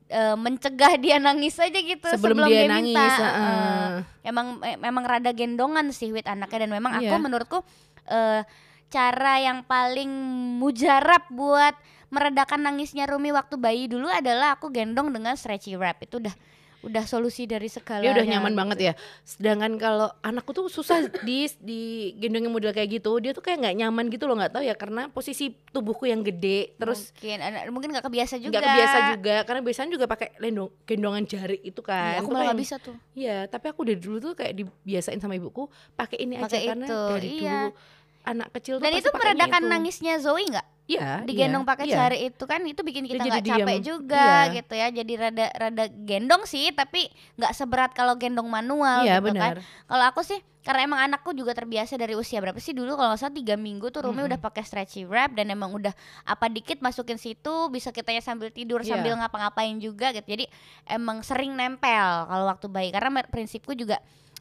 eh, 0.08 0.36
mencegah 0.38 0.94
dia 0.96 1.18
nangis 1.18 1.58
aja 1.58 1.74
gitu 1.74 2.06
sebelum, 2.06 2.38
sebelum, 2.38 2.48
dia, 2.48 2.64
minta 2.64 2.74
nangis 2.78 2.96
Eh, 2.96 3.18
heeh. 3.18 3.90
emang 4.24 4.46
eh, 4.62 4.78
memang 4.78 5.04
rada 5.04 5.34
gendongan 5.34 5.90
sih 5.90 6.14
wit 6.14 6.24
anaknya. 6.24 6.64
Dan 6.64 6.70
memang 6.70 7.02
aku 7.02 7.10
Iya. 7.10 7.18
menurutku 7.18 7.58
eh, 8.06 8.46
cara 8.88 9.34
yang 9.36 9.66
paling 9.66 10.08
mujarab 10.56 11.26
buat 11.28 11.74
meredakan 12.08 12.64
nangisnya 12.64 13.04
Rumi 13.04 13.36
waktu 13.36 13.60
bayi 13.60 13.84
dulu 13.84 14.08
adalah 14.08 14.56
aku 14.56 14.72
gendong 14.72 15.12
dengan 15.12 15.36
stretchy 15.36 15.76
wrap. 15.76 16.00
Itu 16.00 16.22
udah 16.22 16.32
udah 16.78 17.04
solusi 17.04 17.44
dari 17.44 17.66
segala 17.66 18.06
dia 18.06 18.14
udah 18.14 18.22
nyaman 18.22 18.54
banget 18.54 18.78
ya. 18.78 18.92
Sedangkan 19.26 19.74
kalau 19.76 20.08
anakku 20.22 20.54
tuh 20.54 20.70
susah 20.70 21.02
di 21.28 21.50
di 21.58 21.80
gendongnya 22.14 22.46
model 22.46 22.70
kayak 22.70 23.02
gitu 23.02 23.18
dia 23.18 23.34
tuh 23.34 23.42
kayak 23.42 23.66
nggak 23.66 23.76
nyaman 23.78 24.06
gitu 24.08 24.30
loh 24.30 24.38
nggak 24.38 24.52
tahu 24.54 24.62
ya. 24.62 24.78
Karena 24.78 25.10
posisi 25.10 25.50
tubuhku 25.74 26.06
yang 26.06 26.22
gede 26.22 26.78
terus 26.78 27.10
mungkin 27.12 27.38
anak- 27.42 27.64
mungkin 27.74 27.88
nggak 27.90 28.06
kebiasa 28.06 28.34
juga. 28.38 28.52
nggak 28.54 28.64
kebiasa 28.64 28.98
juga. 29.12 29.36
Karena 29.42 29.60
biasanya 29.66 29.90
juga 29.90 30.06
pakai 30.06 30.28
lendong 30.38 30.70
gendongan 30.86 31.24
jari 31.26 31.58
itu 31.66 31.80
kan. 31.82 32.22
Aku 32.22 32.30
Tuh 32.30 32.34
malah 32.38 32.54
nggak 32.54 32.60
bisa 32.62 32.76
tuh. 32.78 32.94
Iya, 33.18 33.50
tapi 33.50 33.66
aku 33.68 33.82
dari 33.82 33.98
dulu 33.98 34.16
tuh 34.22 34.32
kayak 34.38 34.54
dibiasain 34.54 35.18
sama 35.18 35.34
ibuku 35.34 35.66
pakai 35.94 36.22
ini 36.22 36.38
aja 36.38 36.46
Pakai 36.46 36.62
karena 36.70 36.86
itu, 36.86 36.98
dari 37.10 37.30
iya. 37.42 37.58
dulu 37.66 37.97
anak 38.28 38.48
kecil 38.52 38.76
tuh 38.76 38.84
Dan 38.84 38.92
itu 38.94 39.08
meredakan 39.10 39.62
itu. 39.62 39.70
nangisnya 39.70 40.14
Zoe 40.18 40.44
nggak? 40.44 40.66
Iya, 40.88 41.20
Digendong 41.20 41.62
iya, 41.62 41.68
pakai 41.68 41.84
iya. 41.84 41.96
jari 42.00 42.18
itu 42.24 42.44
kan 42.44 42.64
itu 42.64 42.80
bikin 42.80 43.04
kita 43.04 43.20
nggak 43.20 43.44
capek 43.44 43.76
diam. 43.76 43.84
juga 43.86 44.24
Iya. 44.42 44.54
gitu 44.54 44.72
ya. 44.72 44.86
Jadi 44.90 45.12
rada 45.14 45.46
rada 45.52 45.84
gendong 45.84 46.42
sih, 46.42 46.72
tapi 46.72 47.06
nggak 47.34 47.52
seberat 47.52 47.92
kalau 47.92 48.16
gendong 48.16 48.48
manual 48.48 49.04
Iya, 49.04 49.20
gitu 49.20 49.28
kan. 49.30 49.52
benar. 49.52 49.54
Kalau 49.84 50.04
aku 50.06 50.20
sih 50.22 50.36
karena 50.58 50.84
emang 50.84 51.00
anakku 51.02 51.32
juga 51.32 51.52
terbiasa 51.52 51.96
dari 51.96 52.12
usia 52.12 52.36
berapa 52.38 52.56
sih 52.56 52.72
dulu 52.72 52.92
kalau 52.92 53.08
nggak 53.10 53.20
salah 53.22 53.32
tiga 53.32 53.56
minggu 53.56 53.88
tuh 53.88 54.00
Rumi 54.02 54.16
Mm-mm. 54.18 54.28
udah 54.28 54.40
pakai 54.42 54.60
stretchy 54.60 55.00
wrap 55.02 55.32
dan 55.32 55.48
emang 55.48 55.72
udah 55.72 55.96
apa 56.22 56.44
dikit 56.46 56.80
masukin 56.80 57.16
situ 57.16 57.68
bisa 57.68 57.88
kitanya 57.88 58.20
sambil 58.20 58.48
tidur 58.50 58.80
Iya. 58.80 58.92
sambil 58.94 59.16
ngapa-ngapain 59.16 59.76
juga 59.78 60.12
gitu 60.12 60.28
jadi 60.28 60.44
emang 60.86 61.20
sering 61.22 61.52
nempel 61.52 61.88
kalau 62.22 62.44
waktu 62.46 62.66
bayi 62.66 62.88
karena 62.90 63.24
prinsipku 63.24 63.72
juga 63.72 63.96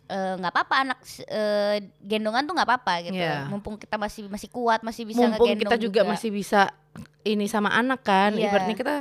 eh, 0.07 0.33
nggak 0.39 0.51
apa-apa 0.55 0.75
anak 0.87 0.97
eh, 1.27 1.75
gendongan 2.01 2.47
tuh 2.47 2.53
nggak 2.55 2.67
apa-apa 2.67 2.93
gitu 3.07 3.19
Iya. 3.19 3.47
mumpung 3.47 3.75
kita 3.75 3.95
masih 3.95 4.27
masih 4.27 4.49
kuat 4.49 4.81
masih 4.81 5.03
bisa 5.03 5.27
Mumpung 5.27 5.47
ngegendong 5.51 5.71
kita 5.71 5.77
juga, 5.77 6.01
masih 6.07 6.29
bisa 6.31 6.71
ini 7.27 7.45
sama 7.45 7.69
anak 7.71 8.01
kan, 8.01 8.31
Iya. 8.33 8.47
ibaratnya 8.47 8.75
kita 8.75 8.95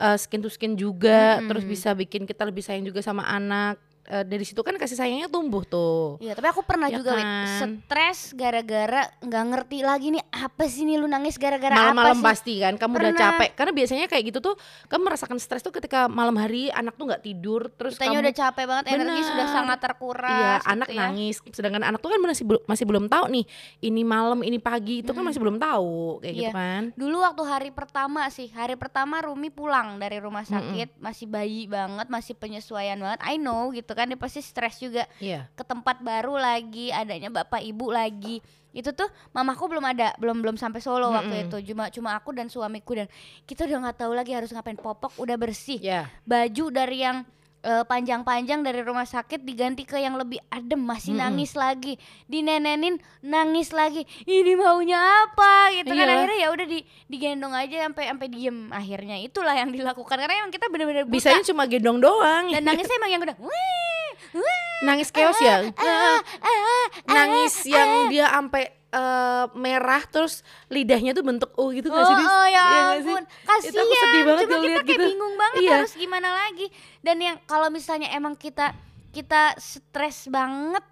uh, 0.00 0.16
skin 0.16 0.40
to 0.40 0.52
skin 0.52 0.76
juga, 0.76 1.40
Mm-mm. 1.40 1.48
terus 1.48 1.64
bisa 1.64 1.90
bikin 1.92 2.28
kita 2.28 2.44
lebih 2.44 2.60
sayang 2.60 2.84
juga 2.84 3.00
sama 3.00 3.24
anak. 3.24 3.80
Uh, 4.02 4.24
dari 4.24 4.42
situ 4.42 4.58
kan 4.60 4.74
kasih 4.74 4.96
sayangnya 4.96 5.28
tumbuh 5.28 5.62
tuh. 5.62 6.18
Iya, 6.18 6.34
tapi 6.34 6.50
aku 6.50 6.64
pernah 6.64 6.90
Ya 6.90 6.98
juga 6.98 7.14
kan? 7.14 7.78
stres 7.86 8.34
gara-gara 8.34 9.06
nggak 9.20 9.44
ngerti 9.46 9.78
lagi 9.80 10.10
nih 10.10 10.24
apa 10.26 10.66
sih 10.66 10.82
nih 10.82 10.96
lu 10.96 11.06
nangis 11.06 11.36
gara-gara 11.36 11.70
apa 11.70 11.94
Malam-malam 11.94 12.18
sih? 12.18 12.24
pasti 12.26 12.54
kan, 12.58 12.74
kamu 12.74 12.90
udah 12.90 13.02
Pernah. 13.06 13.22
capek. 13.30 13.50
Karena 13.54 13.72
biasanya 13.72 14.06
kayak 14.06 14.24
gitu 14.26 14.38
tuh, 14.42 14.54
kamu 14.86 15.02
merasakan 15.04 15.38
stres 15.38 15.60
tuh 15.60 15.70
ketika 15.70 16.06
malam 16.06 16.34
hari 16.34 16.68
anak 16.70 16.96
tuh 16.96 17.06
nggak 17.06 17.22
tidur, 17.22 17.70
terus 17.70 17.94
Kitanya 17.94 18.10
kamu 18.10 18.24
udah 18.24 18.34
capek 18.34 18.64
banget, 18.66 18.84
energi 18.88 19.06
Benar. 19.14 19.30
sudah 19.30 19.46
sangat 19.48 19.78
terkuras. 19.80 20.32
Iya, 20.32 20.50
gitu 20.56 20.70
anak 20.70 20.88
ya. 20.88 20.98
nangis. 20.98 21.36
Sedangkan 21.46 21.82
anak 21.84 22.00
tuh 22.00 22.10
kan 22.10 22.18
masih 22.20 22.44
belum 22.44 22.62
masih 22.66 22.84
belum 22.86 23.04
tahu 23.06 23.24
nih, 23.30 23.44
ini 23.80 24.02
malam, 24.02 24.40
ini 24.40 24.58
pagi, 24.58 24.96
itu 25.00 25.10
kan 25.10 25.14
Mm-mm. 25.16 25.28
masih 25.28 25.38
belum 25.38 25.56
tahu 25.56 25.94
kayak 26.18 26.34
gitu 26.34 26.50
Iya. 26.50 26.52
kan. 26.52 26.82
Dulu 26.96 27.16
waktu 27.20 27.42
hari 27.44 27.70
pertama 27.70 28.26
sih, 28.26 28.50
hari 28.50 28.74
pertama 28.74 29.22
Rumi 29.22 29.50
pulang 29.50 29.96
dari 29.96 30.18
rumah 30.18 30.42
sakit, 30.42 30.98
masih 30.98 31.30
bayi 31.30 31.70
banget, 31.70 32.10
masih 32.10 32.34
penyesuaian 32.34 32.98
banget. 32.98 33.22
I 33.22 33.38
know 33.38 33.70
gitu 33.70 33.92
kan, 34.00 34.08
dia 34.08 34.16
pasti 34.16 34.40
stres 34.40 34.80
juga 34.80 35.04
Iya. 35.20 35.44
ke 35.52 35.62
tempat 35.62 36.00
baru 36.00 36.34
lagi, 36.34 36.88
adanya 36.88 37.28
bapak 37.28 37.60
ibu 37.60 37.92
lagi. 37.92 38.40
Itu 38.70 38.90
tuh 38.90 39.06
mamaku 39.30 39.66
belum 39.66 39.82
ada, 39.82 40.14
belum 40.16 40.40
belum 40.40 40.56
sampai 40.56 40.78
Solo 40.78 41.10
waktu 41.10 41.34
Mm-mm. 41.34 41.46
itu. 41.50 41.74
Cuma 41.74 41.90
cuma 41.90 42.10
aku 42.14 42.30
dan 42.30 42.46
suamiku 42.46 42.94
dan 42.94 43.10
kita 43.42 43.66
udah 43.66 43.78
nggak 43.84 43.98
tahu 43.98 44.12
lagi 44.14 44.30
harus 44.30 44.48
ngapain. 44.48 44.78
Popok 44.78 45.18
udah 45.18 45.34
bersih. 45.34 45.76
Iya. 45.76 46.06
baju 46.22 46.64
dari 46.70 47.02
yang 47.02 47.26
eh, 47.60 47.84
panjang-panjang 47.84 48.60
dari 48.60 48.80
rumah 48.80 49.04
sakit 49.04 49.40
diganti 49.40 49.82
ke 49.82 49.96
yang 49.96 50.14
lebih 50.14 50.40
adem 50.48 50.78
masih 50.78 51.12
Mm-mm. 51.12 51.22
nangis 51.22 51.52
lagi 51.52 51.94
dinenenin 52.24 52.96
nangis 53.20 53.70
lagi 53.70 54.02
ini 54.24 54.54
maunya 54.54 54.96
apa 55.24 55.52
gitu 55.74 55.90
kan 55.90 56.02
Iya. 56.02 56.14
akhirnya 56.16 56.38
ya 56.38 56.48
udah 56.50 56.66
di 56.66 56.78
digendong 57.06 57.52
aja 57.52 57.76
sampai 57.84 58.04
sampai 58.06 58.26
diem 58.26 58.58
akhirnya 58.70 59.16
itulah 59.18 59.52
yang 59.52 59.68
dilakukan 59.68 60.16
karena 60.16 60.34
emang 60.38 60.50
kita 60.50 60.66
bener-bener 60.66 61.04
buta 61.04 61.14
Bisanya 61.14 61.44
cuma 61.44 61.64
gendong 61.64 61.98
doang. 61.98 62.48
dan 62.48 62.62
nangisnya 62.62 62.96
emang 62.96 63.10
yang 63.10 63.22
udah 63.22 63.36
"Wih, 63.46 64.08
wih, 64.34 64.60
nangis 64.82 65.08
chaos 65.08 65.36
ya. 65.38 65.68
ah, 65.76 66.18
ah, 66.40 66.84
nangis 67.06 67.54
yang 67.64 68.08
dia 68.08 68.26
sampai 68.26 68.79
eh, 68.90 69.44
merah 69.54 70.02
terus 70.04 70.42
lidahnya 70.66 71.10
tuh 71.10 71.22
bentuk 71.22 71.50
O 71.54 71.70
gitu 71.70 71.86
nggak 71.86 72.00
Oh, 72.00 72.06
sih? 72.06 72.16
Dis? 72.16 72.28
oh 72.28 72.46
ya 72.46 72.62
nggak 72.62 73.00
sih? 73.00 73.14
ampun, 73.14 73.24
Itu 73.24 73.46
aku 73.46 73.60
sedih 73.62 73.86
kasihan. 73.86 74.26
banget 74.26 74.42
Cuma 74.42 74.56
kita 74.56 74.68
kayak 74.68 74.84
gitu. 74.86 75.04
bingung 75.06 75.34
banget 75.36 75.60
Iya. 75.60 75.72
harus 75.76 75.92
gimana 75.94 76.28
lagi. 76.30 76.66
Dan 76.98 77.16
yang 77.18 77.36
kalau 77.44 77.68
misalnya 77.68 78.08
emang 78.10 78.34
kita 78.34 78.74
kita 79.08 79.54
stres 79.56 80.26
banget 80.26 80.82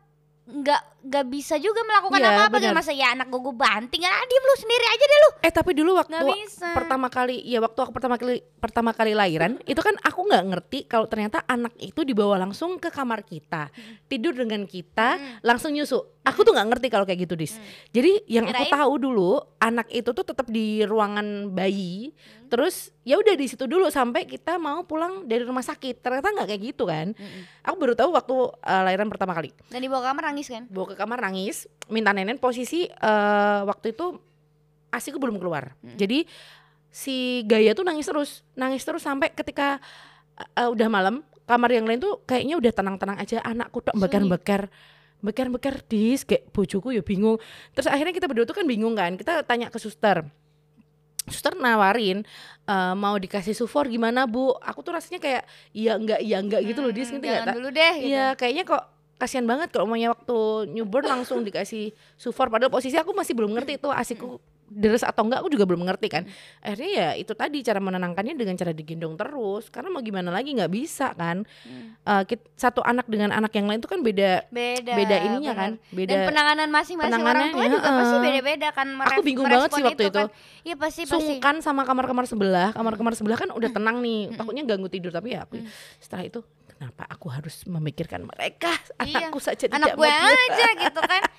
nggak 0.44 0.82
nggak 1.04 1.26
bisa 1.28 1.54
juga 1.56 1.84
melakukan 1.84 2.18
Iya, 2.18 2.32
apa-apa 2.32 2.56
kan 2.58 2.72
masa 2.72 2.88
ya 2.90 3.12
anak 3.12 3.28
gue 3.28 3.36
gue 3.38 3.52
banting 3.52 4.00
ah 4.00 4.24
diem 4.24 4.40
lu 4.42 4.56
sendiri 4.56 4.86
aja 4.86 5.04
deh 5.04 5.18
lu 5.18 5.30
Eh 5.38 5.52
tapi 5.52 5.70
dulu 5.72 5.92
waktu 5.94 6.16
pertama 6.72 7.06
kali 7.06 7.36
ya 7.44 7.60
waktu 7.60 7.76
aku 7.78 7.92
pertama 7.92 8.16
kali 8.16 8.40
pertama 8.56 8.90
kali 8.90 9.12
lahiran 9.12 9.60
itu 9.62 9.76
kan 9.76 9.92
aku 10.00 10.24
nggak 10.24 10.44
ngerti 10.48 10.78
kalau 10.84 11.04
ternyata 11.04 11.44
anak 11.44 11.76
itu 11.76 12.00
dibawa 12.00 12.40
langsung 12.40 12.80
ke 12.80 12.88
kamar 12.88 13.22
kita 13.22 13.68
tidur 14.06 14.32
dengan 14.32 14.64
kita 14.64 15.20
langsung 15.42 15.70
nyusu 15.70 16.00
aku 16.28 16.44
tuh 16.44 16.52
nggak 16.52 16.68
ngerti 16.68 16.87
kalau 16.88 17.04
kayak 17.04 17.25
gitu 17.25 17.35
dis. 17.35 17.56
Mm. 17.56 17.64
jadi 17.90 18.12
yang 18.28 18.44
aku 18.47 18.64
Kirain- 18.64 18.75
tahu 18.76 18.92
dulu 19.00 19.30
anak 19.58 19.88
itu 19.88 20.11
tuh 20.12 20.23
tetap 20.23 20.47
di 20.47 20.85
ruangan 20.85 21.49
bayi 21.50 22.12
terus 22.49 22.92
ya 23.04 23.16
udah 23.16 23.35
di 23.35 23.44
situ 23.44 23.64
dulu 23.64 23.88
sampai 23.88 24.25
kita 24.25 24.56
mau 24.56 24.85
pulang 24.85 25.25
dari 25.25 25.44
rumah 25.44 25.61
sakit. 25.61 26.00
Ternyata 26.00 26.32
nggak 26.32 26.49
kayak 26.49 26.62
gitu 26.64 26.85
kan. 26.85 27.12
Mm-mm. 27.12 27.42
aku 27.61 27.76
baru 27.76 27.92
tahu 27.92 28.11
waktu 28.12 28.35
uh, 28.56 28.82
lahiran 28.85 29.08
pertama 29.08 29.32
kali. 29.32 29.52
Dan 29.68 29.80
dibawa 29.80 30.00
ke 30.00 30.08
kamar 30.12 30.25
nangis 30.32 30.47
kan? 30.49 30.64
Bawa 30.68 30.87
ke 30.88 30.97
kamar 30.97 31.18
nangis 31.20 31.68
minta 31.88 32.12
nenen 32.12 32.37
posisi 32.37 32.85
eh, 32.88 33.61
waktu 33.64 33.92
itu 33.92 34.16
asiku 34.88 35.20
belum 35.20 35.37
keluar. 35.37 35.76
Mm. 35.80 35.97
jadi 35.97 36.18
si 36.88 37.44
Gaya 37.44 37.76
tuh 37.76 37.85
nangis 37.85 38.08
terus 38.08 38.30
nangis 38.56 38.80
terus 38.80 39.04
sampai 39.04 39.28
ketika 39.32 39.76
eh, 40.56 40.68
udah 40.68 40.88
malam 40.88 41.20
kamar 41.44 41.68
yang 41.73 41.85
lain 41.88 42.00
tuh 42.00 42.20
kayaknya 42.25 42.56
udah 42.56 42.73
tenang-tenang 42.73 43.16
aja 43.16 43.40
anakku 43.40 43.80
tok 43.80 43.92
Sunyi. 43.97 44.02
bakar-bakar 44.04 44.73
beker-beker 45.18 45.82
dis 45.84 46.22
kayak 46.22 46.46
bojoku 46.50 46.90
ya 46.90 47.02
bingung 47.02 47.37
terus 47.72 47.87
akhirnya 47.87 48.12
kita 48.12 48.26
berdua 48.26 48.44
tuh 48.44 48.54
kan 48.54 48.64
bingung 48.64 48.94
kan 48.94 49.14
kita 49.14 49.42
tanya 49.42 49.66
ke 49.66 49.76
suster 49.76 50.22
suster 51.26 51.52
nawarin 51.52 52.25
eh, 52.64 52.94
mau 52.94 53.12
dikasih 53.14 53.52
sufor 53.52 53.84
gimana 53.84 54.25
bu 54.25 54.56
aku 54.56 54.80
tuh 54.80 54.96
rasanya 54.96 55.20
kayak 55.20 55.42
iya 55.72 55.92
enggak 55.94 56.20
iya 56.20 56.40
enggak 56.40 56.64
gitu 56.64 56.80
loh 56.80 56.88
dis 56.88 57.08
Hmm, 57.08 57.20
jangan 57.20 57.28
nggak? 57.37 57.44
Ta- 57.44 57.54
dulu 57.54 57.68
deh 57.70 57.94
gitu. 57.98 58.08
Iya, 58.08 58.26
kayaknya 58.32 58.64
kok 58.64 58.82
kasihan 59.18 59.44
banget 59.44 59.68
kalau 59.68 59.84
umumnya 59.84 60.14
waktu 60.14 60.37
newborn 60.70 61.04
langsung 61.04 61.42
dikasih 61.42 61.90
sufor 62.14 62.48
padahal 62.48 62.70
posisi 62.70 62.94
aku 62.94 63.10
masih 63.12 63.34
belum 63.34 63.50
ngerti 63.50 63.76
itu 63.76 63.90
asikku 63.90 64.38
deres 64.68 65.00
atau 65.00 65.25
enggak 65.25 65.40
aku 65.40 65.48
juga 65.48 65.64
belum 65.64 65.82
ngerti 65.82 66.08
kan. 66.08 66.22
Akhirnya 66.60 66.90
ya 66.90 67.08
itu 67.14 67.32
tadi 67.32 67.60
cara 67.60 67.78
menenangkannya 67.78 68.32
dengan 68.32 68.54
cara 68.54 68.70
digendong 68.70 69.14
terus 69.14 69.66
karena 69.68 69.88
mau 69.88 69.98
gimana 69.98 70.28
lagi 70.28 70.52
nggak 70.52 70.68
bisa 70.68 71.12
kan. 71.12 71.42
Hmm. 71.64 71.96
Eh, 71.98 72.22
kit- 72.25 72.46
satu 72.54 72.80
anak 72.80 73.04
dengan 73.04 73.30
anak 73.30 73.50
yang 73.52 73.64
lain 73.64 73.78
itu 73.78 73.87
kan 73.87 74.00
beda 74.00 74.46
beda 74.48 74.92
beda 74.94 75.16
ininya 75.22 75.52
benar. 75.52 75.62
kan, 75.64 75.72
beda 75.90 76.10
dan 76.10 76.20
penanganan 76.25 76.68
masing-masing 76.68 77.22
orang 77.22 77.48
tua 77.50 77.64
juga 77.66 77.88
pasti 77.88 78.08
heeh. 78.10 78.22
beda-beda 78.22 78.68
kan 78.70 78.88
meref- 78.90 79.25
bingung 79.25 79.46
banget 79.46 79.70
sih 79.70 79.82
waktu 79.82 80.04
itu. 80.04 80.18
kan. 80.18 80.28
iya 80.62 80.75
pasti 80.75 81.02
pasti 81.02 81.16
sungkan 81.25 81.60
sama 81.60 81.82
kamar-kamar 81.82 82.25
sebelah. 82.25 82.70
Kamar-kamar 82.70 83.12
sebelah 83.12 83.37
kan 83.37 83.50
udah 83.50 83.70
tenang 83.70 83.98
nih, 83.98 84.34
takutnya 84.34 84.62
ganggu 84.64 84.87
tidur 84.87 85.10
tapi 85.10 85.32
ya 85.32 85.42
aku 85.42 85.58
setelah 85.98 86.25
itu 86.25 86.40
kenapa 86.68 87.08
aku 87.08 87.26
harus 87.28 87.64
memikirkan 87.64 88.22
mereka? 88.22 88.70
Iya. 89.00 89.26
Anakku 89.26 89.38
saja 89.38 89.66
anak 89.66 89.94
tidak 89.94 89.94
gue 89.96 90.06
mau 90.06 90.28
aja 90.28 90.66
gitu 90.78 91.00
kan 91.00 91.22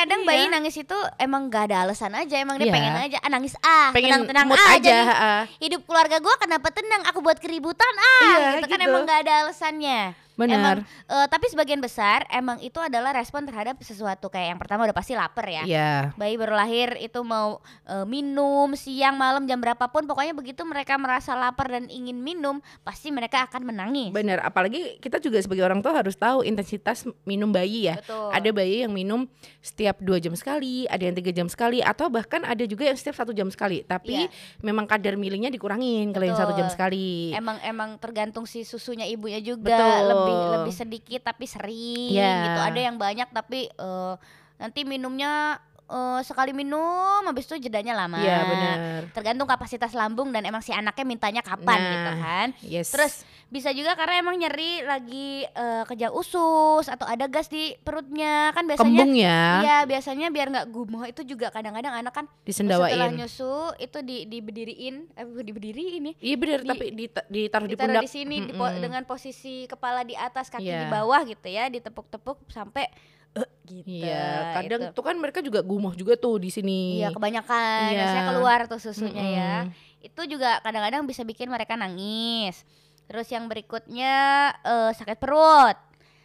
tapi 0.00 0.08
terkadang 0.08 0.22
bayi 0.24 0.40
Iya. 0.40 0.50
nangis 0.50 0.76
itu 0.76 0.96
emang 1.16 1.42
gak 1.46 1.68
ada 1.68 1.76
alasan 1.84 2.12
aja 2.14 2.34
emang 2.34 2.56
dia 2.56 2.66
Iya. 2.66 2.74
pengen 2.74 2.94
aja 2.96 3.18
ah, 3.20 3.28
nangis 3.28 3.54
ah 3.60 3.92
pengen 3.92 4.08
tenang-tenang 4.16 4.46
mood 4.48 4.56
ah 4.58 4.68
aja, 4.70 4.80
jadi 4.80 5.02
ha-ha. 5.04 5.34
hidup 5.60 5.80
keluarga 5.84 6.16
gue 6.18 6.34
kenapa 6.40 6.68
tenang 6.72 7.02
aku 7.04 7.18
buat 7.20 7.36
keributan 7.36 7.92
ah 7.94 8.24
Iya, 8.24 8.36
gitu 8.56 8.66
kan 8.66 8.78
gitu. 8.80 8.88
emang 8.88 9.02
gak 9.04 9.20
ada 9.20 9.32
alasannya 9.44 10.00
Benar. 10.42 10.76
eh, 11.06 11.26
tapi 11.26 11.46
sebagian 11.46 11.78
besar 11.78 12.24
emang 12.28 12.56
itu 12.58 12.78
adalah 12.78 13.12
respon 13.12 13.44
terhadap 13.44 13.76
sesuatu 13.80 14.26
kayak 14.26 14.48
yang 14.48 14.58
pertama 14.58 14.82
udah 14.82 14.94
pasti 14.94 15.12
lapar 15.12 15.44
ya 15.44 15.62
Iya. 15.62 15.92
bayi 16.14 16.34
baru 16.34 16.54
lahir 16.54 16.96
itu 16.96 17.20
mau 17.20 17.58
eh, 17.84 18.04
minum 18.04 18.72
siang 18.72 19.14
malam 19.14 19.44
jam 19.44 19.58
berapapun 19.58 20.04
pokoknya 20.04 20.32
begitu 20.32 20.62
mereka 20.62 20.94
merasa 20.94 21.32
lapar 21.32 21.68
dan 21.68 21.86
ingin 21.86 22.16
minum 22.16 22.58
pasti 22.80 23.10
mereka 23.10 23.44
akan 23.44 23.62
menangis 23.64 24.10
Benar, 24.10 24.40
apalagi 24.40 24.96
kita 24.98 25.18
juga 25.18 25.36
sebagai 25.38 25.62
orang 25.62 25.80
tua 25.80 25.92
harus 25.92 26.14
tahu 26.14 26.40
intensitas 26.40 27.04
minum 27.22 27.48
bayi 27.48 27.86
ya. 27.86 27.96
Betul. 27.96 28.30
Ada 28.30 28.50
bayi 28.50 28.76
yang 28.80 28.92
minum 28.92 29.26
setiap 29.58 29.98
dua 29.98 30.16
jam 30.16 30.32
sekali, 30.32 30.86
ada 30.86 31.00
yang 31.00 31.12
tiga 31.12 31.30
jam 31.30 31.46
sekali, 31.46 31.80
atau 31.80 32.06
bahkan 32.06 32.42
ada 32.42 32.62
juga 32.62 32.84
yang 32.84 32.94
setiap 32.94 33.16
satu 33.16 33.30
jam 33.30 33.48
sekali. 33.48 33.82
Tapi 33.82 34.24
Iya. 34.24 34.32
memang 34.60 34.84
kadar 34.84 35.14
milihnya 35.14 35.48
dikurangin 35.48 36.10
kalau 36.10 36.24
yang 36.24 36.36
satu 36.36 36.52
jam 36.52 36.66
sekali. 36.66 37.32
emang 37.32 37.58
emang 37.62 37.90
tergantung 37.96 38.44
si 38.44 38.62
susunya 38.62 39.04
ibunya 39.04 39.38
juga 39.38 39.68
Betul. 39.70 40.00
lebih 40.06 40.29
lebih 40.30 40.74
sedikit 40.74 41.20
tapi 41.24 41.44
sering 41.44 42.10
Iya. 42.10 42.34
gitu 42.46 42.60
ada 42.62 42.80
yang 42.80 42.96
banyak 42.96 43.28
tapi 43.30 43.68
eh, 43.68 44.14
nanti 44.56 44.84
minumnya 44.84 45.56
eh, 45.90 46.20
sekali 46.22 46.52
minum 46.52 46.78
habis 47.20 47.44
itu 47.44 47.58
jedanya 47.60 47.92
lama 47.96 48.16
Iya 48.16 48.38
benar. 48.42 48.76
tergantung 49.10 49.44
kapasitas 49.44 49.90
lambung 49.92 50.30
dan 50.30 50.42
emang 50.42 50.60
si 50.60 50.70
anaknya 50.70 51.02
mintanya 51.04 51.42
kapan 51.42 51.76
Nah, 51.76 51.90
gitu 51.90 52.10
kan 52.16 52.46
Yes. 52.62 52.88
terus 52.88 53.14
bisa 53.46 53.68
juga 53.70 53.92
karena 53.92 54.20
emang 54.20 54.36
nyeri 54.36 54.80
lagi 54.80 55.28
eh, 55.42 55.82
kejar 55.84 56.10
usus 56.10 56.86
atau 56.86 57.02
ada 57.04 57.26
gas 57.26 57.46
di 57.46 57.74
perutnya 57.76 58.50
kan 58.50 58.62
biasanya 58.62 58.86
kembung 58.96 59.12
ya, 59.12 59.42
Iya 59.60 59.78
biasanya 59.84 60.26
biar 60.28 60.46
nggak 60.48 60.66
gumoh 60.68 61.02
itu 61.02 61.22
juga 61.24 61.50
kadang-kadang 61.50 61.90
anak 61.96 62.12
kan 62.12 62.24
setelah 62.40 62.86
disendawain. 62.86 63.10
nyusu 63.16 63.50
itu 63.76 63.98
di 64.00 64.16
diberdiriin 64.24 65.10
eh 65.12 65.26
diberdiriin 65.26 66.02
ya 66.04 66.14
Iya 66.20 66.36
benar, 66.36 66.60
Di- 66.60 66.68
tapi 66.68 66.84
dita- 66.92 67.26
ditaruh 67.26 67.66
di 67.66 67.74
ditaruh 67.74 67.90
pundak. 67.90 68.02
di 68.02 68.10
sini 68.12 68.36
di 68.40 68.52
po- 68.52 68.64
Mm-mm. 68.64 68.78
dengan 68.80 69.02
posisi 69.02 69.66
kepala 69.66 70.00
di 70.02 70.14
atas 70.14 70.46
kaki 70.48 70.62
di 70.62 70.70
Iya. 70.70 70.86
bawah 70.88 71.20
gitu 71.24 71.48
ya 71.48 71.66
ditepuk-tepuk 71.68 72.46
sampai 72.46 72.86
eh, 73.32 73.48
gitu 73.68 73.86
Iya, 73.86 74.56
kadang 74.56 74.82
itu. 74.84 74.92
tuh 74.92 75.04
kan 75.04 75.14
mereka 75.14 75.38
juga 75.38 75.60
gumoh 75.60 75.92
juga 75.92 76.14
tuh 76.14 76.36
di 76.36 76.48
sini. 76.48 76.98
iya 76.98 77.10
kebanyakan 77.10 77.80
Iya. 77.86 77.96
biasanya 77.96 78.24
keluar 78.28 78.60
tuh 78.66 78.80
susunya 78.80 79.24
ya 79.24 79.54
Mm-mm. 79.62 80.02
itu 80.02 80.22
juga 80.28 80.58
kadang-kadang 80.60 81.04
bisa 81.04 81.22
bikin 81.22 81.46
mereka 81.46 81.74
nangis 81.74 82.62
terus 83.04 83.26
yang 83.28 83.46
berikutnya 83.46 84.14
eh, 84.60 84.90
sakit 84.92 85.16
perut 85.16 85.74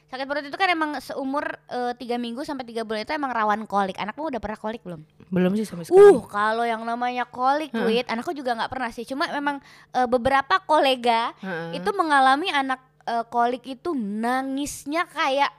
sakit 0.06 0.22
perut 0.24 0.44
itu 0.44 0.54
kan 0.54 0.70
emang 0.70 0.92
seumur 1.00 1.44
eh, 1.66 1.94
tiga 1.96 2.16
minggu 2.16 2.42
sampai 2.42 2.62
tiga 2.64 2.82
bulan 2.82 3.02
itu 3.02 3.12
emang 3.12 3.30
rawan 3.30 3.66
kolik 3.66 3.96
anakmu 3.96 4.28
udah 4.28 4.38
pernah 4.38 4.56
kolik 4.56 4.82
belum 4.82 5.02
Belum 5.28 5.52
sih 5.54 5.66
sampai 5.66 5.84
Uh, 5.84 5.90
sekarang. 5.90 6.30
kalau 6.30 6.62
yang 6.64 6.82
namanya 6.82 7.26
kolik, 7.26 7.74
Hah. 7.74 7.82
Wit, 7.84 8.06
anakku 8.06 8.30
juga 8.32 8.54
nggak 8.54 8.70
pernah 8.70 8.90
sih. 8.90 9.02
Cuma 9.04 9.26
memang 9.28 9.58
eh, 9.92 10.06
beberapa 10.06 10.62
kolega 10.62 11.34
Heeh. 11.36 11.82
itu 11.82 11.90
mengalami 11.92 12.46
anak 12.48 12.78
eh, 13.04 13.26
kolik 13.26 13.66
itu 13.66 13.98
nangisnya 13.98 15.04
kayak 15.08 15.50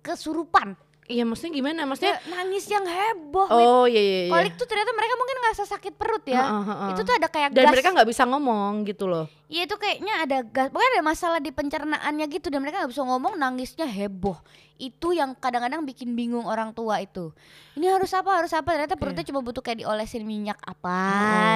kesurupan. 0.00 0.78
Iya, 1.06 1.22
maksudnya 1.22 1.54
gimana? 1.54 1.86
Maksudnya 1.86 2.18
Dia 2.18 2.30
nangis 2.34 2.66
yang 2.66 2.82
heboh. 2.82 3.46
Oh 3.46 3.86
iya 3.86 4.02
iya 4.02 4.20
iya. 4.26 4.32
Kolik 4.34 4.58
tuh 4.58 4.66
ternyata 4.66 4.90
mereka 4.90 5.14
mungkin 5.14 5.36
ngerasa 5.38 5.62
sakit 5.70 5.92
perut 5.94 6.24
ya. 6.26 6.42
Heeh, 6.42 6.62
heeh. 6.66 6.88
Itu 6.90 7.00
tuh 7.06 7.14
ada 7.14 7.28
kayak 7.30 7.48
dan 7.54 7.62
gas. 7.62 7.72
mereka 7.72 7.88
nggak 7.94 8.08
bisa 8.10 8.22
ngomong 8.26 8.72
gitu 8.82 9.04
loh. 9.06 9.26
Iya 9.46 9.70
itu 9.70 9.76
kayaknya 9.78 10.14
ada 10.26 10.38
gas. 10.42 10.68
Pokoknya 10.74 10.90
ada 10.98 11.04
masalah 11.06 11.38
di 11.38 11.50
pencernaannya 11.50 12.26
gitu 12.26 12.50
dan 12.50 12.58
mereka 12.58 12.82
nggak 12.82 12.90
bisa 12.90 13.06
ngomong, 13.06 13.38
nangisnya 13.38 13.86
heboh. 13.86 14.34
Itu 14.76 15.14
yang 15.14 15.32
kadang-kadang 15.32 15.86
bikin 15.86 16.12
bingung 16.12 16.44
orang 16.44 16.74
tua 16.74 16.98
itu. 16.98 17.30
Ini 17.78 17.86
harus 17.86 18.10
apa? 18.10 18.42
Harus 18.42 18.50
apa? 18.50 18.74
Ternyata 18.74 18.98
perutnya 18.98 19.22
cuma 19.22 19.40
butuh 19.40 19.62
kayak 19.62 19.86
diolesin 19.86 20.26
minyak 20.26 20.58
apa 20.60 20.98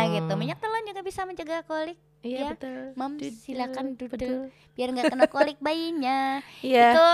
Oh. 0.07 0.15
gitu. 0.15 0.33
Minyak 0.39 0.63
telon 0.63 0.87
juga 0.87 1.03
bisa 1.03 1.27
mencegah 1.27 1.67
kolik. 1.67 1.99
Iya 2.21 2.39
Ya, 2.39 2.49
betul. 2.53 2.95
Mam 2.95 3.17
Dudel, 3.17 3.33
silakan 3.35 3.87
dudel 3.97 4.35
biar 4.73 4.89
nggak 4.93 5.11
kena 5.11 5.27
kolik 5.27 5.59
bayinya. 5.59 6.39
Iya. 6.61 6.95
Itu 6.95 7.07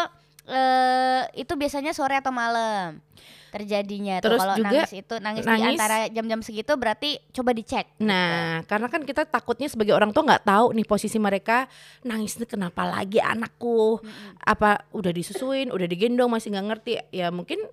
eh 0.46 1.22
itu 1.34 1.52
biasanya 1.58 1.90
sore 1.90 2.18
atau 2.18 2.30
malam 2.30 3.02
terjadinya 3.50 4.20
tuh. 4.20 4.36
Terus 4.36 4.40
kalau 4.42 4.54
juga 4.58 4.68
nangis 4.68 4.92
itu 4.92 5.14
nangis, 5.22 5.42
di 5.42 5.48
nangis- 5.48 5.78
antara 5.80 5.98
jam-jam 6.12 6.40
segitu 6.44 6.72
berarti 6.76 7.10
coba 7.32 7.50
dicek. 7.56 7.86
Nah, 8.04 8.60
karena 8.68 8.86
kan 8.92 9.00
kita 9.06 9.24
takutnya 9.24 9.70
sebagai 9.70 9.96
orang 9.96 10.12
tua 10.12 10.28
nggak 10.28 10.44
tahu 10.44 10.66
nih 10.76 10.86
posisi 10.86 11.16
mereka 11.16 11.64
nangis 12.04 12.36
itu 12.36 12.44
kenapa 12.44 12.84
lagi 12.84 13.16
anakku, 13.16 14.02
apa 14.44 14.84
udah 14.92 15.12
disusuin, 15.14 15.72
udah 15.72 15.86
digendong 15.88 16.28
masih 16.28 16.52
nggak 16.52 16.66
ngerti. 16.68 16.92
Ya 17.16 17.32
mungkin 17.32 17.64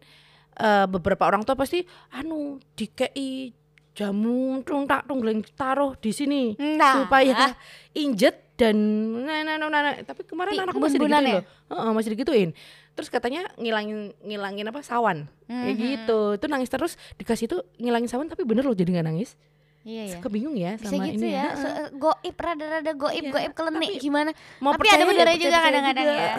eh, 0.55 0.85
beberapa 0.87 1.27
orang 1.27 1.43
tua 1.43 1.59
pasti, 1.59 1.83
anu 2.15 2.63
dikei 2.79 3.51
jamu 3.93 4.65
tung 4.65 4.89
tak 4.89 5.05
tung 5.05 5.21
taruh 5.53 5.93
di 6.01 6.09
sini 6.09 6.57
Nah, 6.57 7.05
supaya 7.05 7.53
injet 7.93 8.52
dan 8.63 8.75
nah, 9.19 9.39
nah, 9.41 9.55
nah, 9.57 9.67
nah, 9.67 9.81
nah. 9.83 9.93
tapi 10.01 10.23
kemarin 10.23 10.55
anakku 10.57 10.79
masih 10.79 10.95
digituin 10.97 11.11
ya? 11.21 11.33
loh, 11.35 11.43
Heeh, 11.69 11.91
masih 11.91 12.09
digituin. 12.11 12.49
Terus 12.93 13.09
katanya 13.09 13.49
ngilangin 13.55 13.99
ngilangin 14.19 14.65
apa 14.65 14.79
sawan, 14.79 15.27
kayak 15.45 15.67
Mhm. 15.69 15.81
gitu. 15.81 16.19
Itu 16.35 16.45
nangis 16.47 16.69
terus 16.69 16.91
dikasih 17.15 17.45
itu 17.45 17.57
ngilangin 17.75 18.07
sawan 18.07 18.25
tapi 18.25 18.43
bener 18.43 18.63
loh 18.63 18.71
jadi 18.71 18.87
nggak 18.89 19.05
nangis. 19.05 19.35
Iya 19.81 20.03
ya. 20.07 20.15
Suka 20.15 20.29
bingung 20.29 20.55
ya 20.55 20.77
Bisa 20.77 20.89
sama 20.89 21.03
gitu 21.05 21.19
ini 21.19 21.29
ya, 21.29 21.51
Heeh. 21.51 21.59
se- 21.59 21.91
goib 21.93 22.35
rada-rada 22.37 22.91
goib, 22.93 23.19
Iya, 23.19 23.31
goib 23.31 23.51
kelenik 23.51 23.91
gimana? 23.99 24.31
Mau 24.57 24.71
Tapi 24.71 24.87
ada 24.87 24.95
percaya 24.95 25.03
benernya 25.05 25.35
ya, 25.35 25.43
juga 25.43 25.59
kadang-kadang 25.59 26.05
ya. 26.07 26.33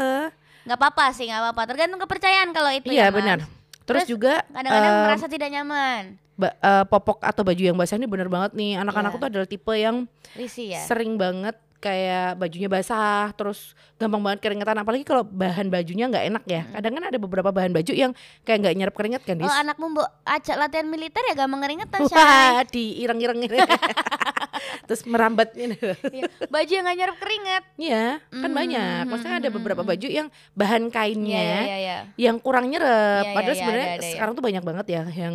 nggak 0.65 0.79
apa-apa 0.81 1.05
sih, 1.13 1.25
nggak 1.29 1.41
apa-apa. 1.43 1.63
Tergantung 1.69 2.01
kepercayaan 2.01 2.49
kalau 2.51 2.71
itu 2.71 2.89
Iya 2.89 3.05
ya, 3.05 3.07
benar. 3.11 3.39
Terus, 3.85 3.85
Terus 3.85 4.05
juga 4.09 4.41
Kadang-kadang 4.49 4.95
eh, 4.95 5.03
merasa 5.05 5.27
tidak 5.29 5.49
nyaman, 5.51 6.03
ba- 6.35 6.57
eh, 6.57 6.85
popok 6.89 7.21
atau 7.21 7.43
baju 7.43 7.63
yang 7.63 7.77
basah 7.77 8.01
ini 8.01 8.09
bener 8.09 8.33
banget 8.33 8.55
nih. 8.55 8.81
Anak-anakku 8.81 9.13
Iya. 9.13 9.23
tuh 9.23 9.29
adalah 9.29 9.45
tipe 9.47 9.75
yang 9.75 9.97
risih 10.33 10.67
ya. 10.71 10.81
sering 10.81 11.15
banget 11.15 11.53
kayak 11.85 12.41
bajunya 12.41 12.73
basah, 12.73 13.29
terus 13.37 13.77
gampang 14.01 14.25
banget 14.25 14.41
keringetan. 14.41 14.81
Apalagi 14.81 15.05
kalau 15.05 15.21
bahan 15.21 15.69
bajunya 15.69 16.09
nggak 16.09 16.25
enak 16.33 16.45
ya. 16.49 16.63
Kadang 16.73 16.93
kan 16.97 17.05
ada 17.13 17.19
beberapa 17.21 17.53
bahan 17.53 17.77
baju 17.77 17.93
yang 17.93 18.17
kayak 18.49 18.65
nggak 18.65 18.75
nyerap 18.81 18.95
keringet 18.97 19.23
kan, 19.29 19.37
Dis? 19.37 19.45
Oh 19.45 19.53
anakmu 19.53 19.93
mbok 19.93 20.09
ajak 20.25 20.57
latihan 20.57 20.89
militer 20.89 21.21
ya 21.29 21.37
gampang 21.37 21.61
keringetan. 21.61 22.01
Wah, 22.09 22.65
diireng-ireng 22.65 23.45
ini. 23.45 23.59
terus 24.89 25.03
merambat 25.05 25.53
ini. 25.57 25.77
Iya, 26.15 26.29
Baju 26.49 26.71
yang 26.73 26.85
gak 26.87 26.99
nyerap 26.99 27.17
keringet. 27.19 27.65
Iya, 27.77 28.05
kan 28.31 28.51
Hmm, 28.51 28.57
banyak. 28.57 29.03
Maksudnya 29.09 29.37
ada 29.43 29.51
beberapa 29.51 29.83
baju 29.83 30.09
yang 30.09 30.29
bahan 30.55 30.89
kainnya 30.89 31.43
iya 31.43 31.59
iya. 31.61 31.77
iya. 31.79 31.99
yang 32.17 32.37
kurang 32.39 32.71
nyerep. 32.71 33.25
Iya, 33.25 33.29
iya, 33.29 33.35
Padahal 33.35 33.55
iya, 33.55 33.61
sebenarnya 33.61 33.89
ya. 33.99 34.01
sekarang 34.15 34.33
tuh 34.37 34.45
banyak 34.45 34.63
banget 34.65 34.87
ya 34.89 35.03
yang 35.11 35.35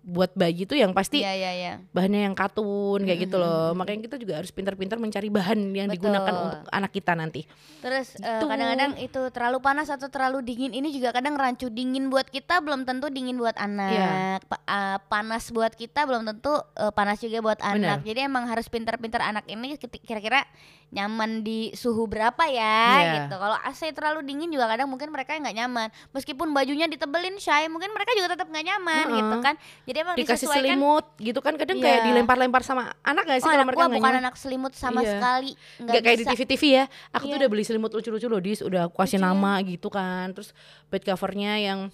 buat 0.00 0.32
bayi 0.32 0.64
tuh 0.64 0.74
yang 0.74 0.90
pasti 0.90 1.20
Iya 1.20 1.32
iya 1.32 1.50
iya. 1.52 1.72
bahannya 1.92 2.24
yang 2.24 2.32
katun 2.32 3.04
kayak 3.04 3.28
gitu 3.28 3.36
Mm, 3.36 3.42
loh. 3.44 3.52
mm, 3.52 3.68
mm. 3.68 3.76
Makanya 3.76 4.00
kita 4.02 4.16
juga 4.16 4.32
harus 4.40 4.48
pintar-pintar 4.48 4.96
mencari 4.96 5.28
bahan 5.28 5.60
yang 5.70 5.86
Betul. 5.86 6.08
digunakan 6.08 6.34
untuk 6.40 6.60
anak 6.66 6.90
kita 6.90 7.12
nanti. 7.12 7.44
Terus 7.78 8.16
eh, 8.16 8.24
Gitu. 8.24 8.44
kadang-kadang 8.46 8.92
itu 8.96 9.20
terlalu 9.28 9.58
panas 9.60 9.88
atau 9.88 10.08
terlalu 10.08 10.40
dingin 10.40 10.72
ini 10.72 10.88
juga 10.88 11.12
kadang 11.12 11.36
rancu 11.36 11.68
dingin 11.68 12.08
buat 12.08 12.26
kita 12.26 12.58
belum 12.58 12.82
tentu 12.82 13.06
dingin 13.06 13.36
buat 13.36 13.52
anak. 13.54 14.40
Pa- 14.46 14.64
eh, 14.64 14.98
panas 15.04 15.48
buat 15.48 15.72
kita 15.72 16.02
belum 16.02 16.24
tentu 16.26 16.56
eh, 16.74 16.90
panas 16.90 17.20
juga 17.20 17.38
buat 17.40 17.60
anak. 17.60 18.00
Benar. 18.00 18.08
Jadi 18.08 18.20
emang 18.22 18.44
harus 18.46 18.66
pintar-pintar 18.66 19.20
anak 19.20 19.44
ini 19.46 19.76
kira-kira 19.76 20.48
nyaman 20.90 21.40
di 21.40 21.70
suhu 21.72 22.04
berapa 22.04 22.42
ya 22.44 22.78
Iya. 22.98 23.12
gitu. 23.22 23.34
Kalau 23.36 23.56
AC 23.60 23.92
terlalu 23.92 24.24
dingin 24.24 24.50
juga 24.50 24.66
kadang 24.66 24.88
mungkin 24.88 25.08
mereka 25.08 25.36
nggak 25.36 25.54
nyaman. 25.54 25.88
Meskipun 26.10 26.50
bajunya 26.50 26.84
ditebelin 26.84 27.36
shy, 27.36 27.68
mungkin 27.68 27.92
mereka 27.92 28.10
juga 28.12 28.34
tetap 28.34 28.48
nggak 28.48 28.64
nyaman 28.66 29.04
Heeh. 29.06 29.18
gitu 29.20 29.36
kan. 29.38 29.54
Jadi 29.90 29.98
emang 30.00 30.14
dikasih 30.14 30.46
disesuaikan 30.46 30.62
selimut 30.70 31.04
gitu 31.18 31.40
kan 31.42 31.54
kadang 31.58 31.76
Iya. 31.76 31.84
kayak 31.84 32.00
dilempar-lempar 32.06 32.62
sama 32.62 32.94
anak 33.02 33.26
gak 33.26 33.38
sih 33.38 33.44
Oh, 33.44 33.50
kalau 33.50 33.66
mereka 33.66 33.82
gua 33.82 33.96
bukan 33.98 34.12
anak 34.22 34.34
selimut 34.38 34.72
sama 34.72 35.02
Iya. 35.02 35.10
sekali. 35.12 35.50
Nggak 35.82 36.00
kayak 36.00 36.16
di. 36.16 36.24
TV-TV 36.30 36.62
ya. 36.70 36.84
Aku 37.10 37.24
tuh 37.24 37.34
Iya. 37.34 37.40
udah 37.42 37.48
beli 37.50 37.64
selimut 37.66 37.90
lucu-lucu 37.90 38.26
loh, 38.26 38.38
Dis. 38.38 38.62
Udah 38.62 38.86
aku 38.86 38.94
kasih 38.96 39.18
Lucu 39.18 39.26
ya. 39.26 39.28
nama 39.28 39.52
gitu 39.60 39.88
kan. 39.90 40.30
Terus 40.30 40.54
bed 40.86 41.02
covernya 41.02 41.58
yang 41.58 41.90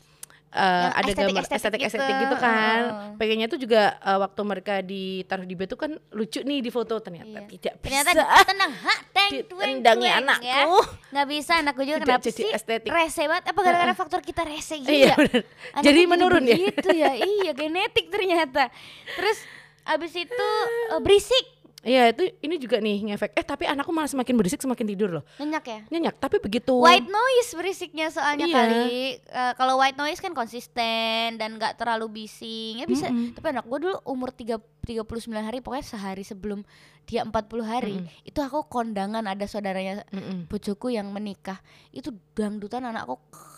eh, 0.48 0.62
Yang 0.86 0.92
ada 0.92 1.12
gambar 1.16 1.44
estetik-estetik 1.48 2.06
gitu. 2.08 2.22
gitu, 2.24 2.36
kan. 2.36 2.80
Heeh. 2.80 3.16
Pengennya 3.16 3.46
tuh 3.46 3.58
juga 3.58 3.82
eh, 3.94 4.18
waktu 4.18 4.40
mereka 4.42 4.74
ditaruh 4.78 5.42
di 5.42 5.54
bed 5.54 5.68
tuh 5.68 5.78
kan 5.78 5.90
lucu 6.10 6.40
nih 6.40 6.58
di 6.58 6.68
foto 6.68 6.94
ternyata 6.96 7.38
Iya. 7.38 7.48
tidak 7.48 7.74
Ternyata 7.78 8.10
bisa. 8.10 8.24
tenang, 8.44 8.72
ha, 8.74 8.94
teng, 9.10 9.32
tueng, 9.44 9.74
anakku. 9.82 10.42
ya. 10.42 10.62
Nggak 11.08 11.26
bisa 11.28 11.52
anakku 11.56 11.82
juga 11.82 11.98
Tidak 11.98 12.08
kenapa 12.08 12.24
jadi 12.24 12.36
sih 12.36 12.48
estetik. 12.50 12.90
rese 12.90 13.22
banget 13.24 13.44
apa 13.46 13.60
gara-gara 13.60 13.94
faktor 13.94 14.20
kita 14.20 14.42
rese 14.42 14.74
gitu 14.76 14.88
Iya 14.88 15.12
ya 15.12 15.82
Jadi 15.82 16.00
menurun 16.04 16.42
ya. 16.42 16.56
begitu 16.56 16.88
ya 16.90 17.12
iya 17.14 17.52
genetik 17.52 18.06
ternyata 18.06 18.68
terus 19.12 19.38
abis 19.84 20.12
itu 20.14 20.48
eh, 20.90 20.98
berisik 20.98 21.46
Iya 21.86 22.10
itu 22.10 22.26
ini 22.40 22.58
juga 22.58 22.76
nih 22.76 23.06
ngefek. 23.06 23.30
Eh 23.32 23.40
tapi 23.40 23.62
anakku 23.62 23.88
malah 23.88 24.06
semakin 24.06 24.34
berisik 24.34 24.58
semakin 24.58 24.82
tidur 24.84 25.10
loh. 25.12 25.24
nyenyak 25.38 25.64
ya 25.64 25.80
Nyenyak 25.88 26.18
tapi 26.18 26.36
begitu. 26.36 26.74
white 26.74 27.06
noise 27.06 27.50
berisiknya 27.52 28.10
soalnya 28.10 28.42
Iya. 28.42 28.56
kali 28.56 28.86
Eh, 29.16 29.52
kalau 29.54 29.78
white 29.78 29.94
noise 29.94 30.18
kan 30.18 30.34
konsisten 30.34 31.38
dan 31.38 31.54
nggak 31.54 31.76
terlalu 31.76 32.10
bising 32.18 32.82
ya 32.82 32.86
bisa 32.86 33.06
Mm-mm. 33.06 33.32
tapi 33.32 33.46
anak 33.48 33.64
gue 33.64 33.78
dulu 33.80 33.96
umur 34.02 34.30
tiga 34.30 34.58
39 34.82 35.06
hari 35.40 35.58
pokoknya 35.58 35.86
sehari 35.86 36.22
sebelum 36.22 36.66
dia 37.04 37.22
40 37.22 37.32
hari 37.62 37.94
itu 38.22 38.38
aku 38.40 38.66
kondangan 38.66 39.22
ada 39.22 39.44
saudaranya 39.44 40.02
Mm-mm. 40.08 40.46
bojoku 40.46 40.90
yang 40.90 41.06
menikah 41.08 41.62
itu 41.90 42.10
dangdutan 42.32 42.82
anakku 42.82 43.14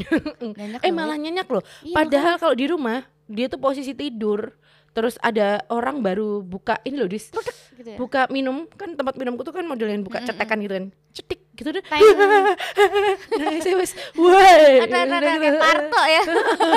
Nyenyak 0.54 0.80
Eh 0.80 0.90
malah 0.90 1.16
nyenyak 1.16 1.44
loh. 1.46 1.64
Iya, 1.80 1.92
Padahal 1.94 2.34
kalau 2.36 2.52
di 2.52 2.66
rumah 2.66 3.04
dia 3.24 3.46
tuh 3.46 3.56
posisi 3.58 3.92
tidur. 3.92 4.52
Terus 4.98 5.14
ada 5.22 5.62
orang 5.70 6.02
baru 6.02 6.42
buka 6.42 6.82
ini 6.82 6.98
loh 6.98 7.06
dis. 7.06 7.30
gitu 7.78 7.86
ya. 7.86 7.94
Buka 7.94 8.26
minum 8.34 8.66
kan 8.74 8.98
tempat 8.98 9.14
minumku 9.14 9.46
tuh 9.46 9.54
kan 9.54 9.62
modelin 9.62 10.02
buka 10.02 10.18
Mm-mm. 10.18 10.34
cetekan 10.34 10.58
gitu 10.58 10.74
kan. 10.74 10.86
Cetik 11.14 11.40
gitu 11.58 11.70
deh. 11.70 11.82
Kayak- 11.82 12.16
Nah, 13.38 13.54
saya 13.58 13.74
wes, 13.76 13.92
woi. 14.14 14.78
ada 14.80 14.96
ada 15.00 15.14
ada 15.16 15.30
kayak 15.36 15.58
Parto 15.58 16.02
ya 16.04 16.22